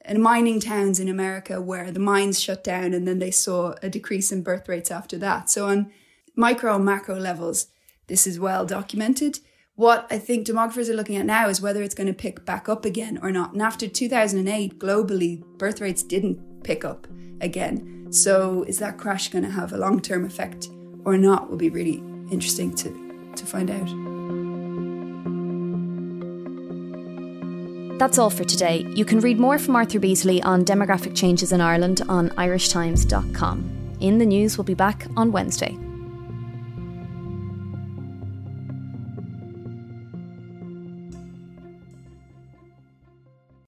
and 0.05 0.21
mining 0.21 0.59
towns 0.59 0.99
in 0.99 1.07
America 1.07 1.61
where 1.61 1.91
the 1.91 1.99
mines 1.99 2.41
shut 2.41 2.63
down 2.63 2.93
and 2.93 3.07
then 3.07 3.19
they 3.19 3.31
saw 3.31 3.73
a 3.81 3.89
decrease 3.89 4.31
in 4.31 4.43
birth 4.43 4.67
rates 4.67 4.91
after 4.91 5.17
that. 5.17 5.49
So 5.49 5.67
on 5.67 5.91
micro 6.35 6.75
and 6.75 6.85
macro 6.85 7.19
levels, 7.19 7.67
this 8.07 8.25
is 8.25 8.39
well 8.39 8.65
documented. 8.65 9.39
What 9.75 10.07
I 10.09 10.19
think 10.19 10.45
demographers 10.45 10.89
are 10.89 10.95
looking 10.95 11.15
at 11.15 11.25
now 11.25 11.47
is 11.49 11.61
whether 11.61 11.81
it's 11.81 11.95
going 11.95 12.07
to 12.07 12.13
pick 12.13 12.45
back 12.45 12.67
up 12.67 12.85
again 12.85 13.19
or 13.21 13.31
not. 13.31 13.53
And 13.53 13.61
after 13.61 13.87
2008, 13.87 14.79
globally, 14.79 15.43
birth 15.57 15.81
rates 15.81 16.03
didn't 16.03 16.63
pick 16.63 16.83
up 16.83 17.07
again. 17.39 18.00
So, 18.11 18.63
is 18.63 18.77
that 18.79 18.97
crash 18.97 19.29
going 19.29 19.45
to 19.45 19.49
have 19.49 19.71
a 19.71 19.77
long 19.77 20.01
term 20.01 20.25
effect 20.25 20.69
or 21.05 21.17
not? 21.17 21.49
Will 21.49 21.57
be 21.57 21.69
really 21.69 22.03
interesting 22.29 22.75
to, 22.75 23.33
to 23.35 23.45
find 23.45 23.71
out. 23.71 23.87
That's 27.97 28.17
all 28.17 28.29
for 28.29 28.43
today. 28.43 28.85
You 28.95 29.05
can 29.05 29.19
read 29.19 29.39
more 29.39 29.57
from 29.59 29.75
Arthur 29.75 29.99
Beesley 29.99 30.43
on 30.43 30.65
demographic 30.65 31.15
changes 31.15 31.51
in 31.51 31.61
Ireland 31.61 32.01
on 32.09 32.29
irishtimes.com. 32.31 33.97
In 34.01 34.17
the 34.17 34.25
news, 34.25 34.57
we'll 34.57 34.65
be 34.65 34.73
back 34.73 35.05
on 35.15 35.31
Wednesday. 35.31 35.77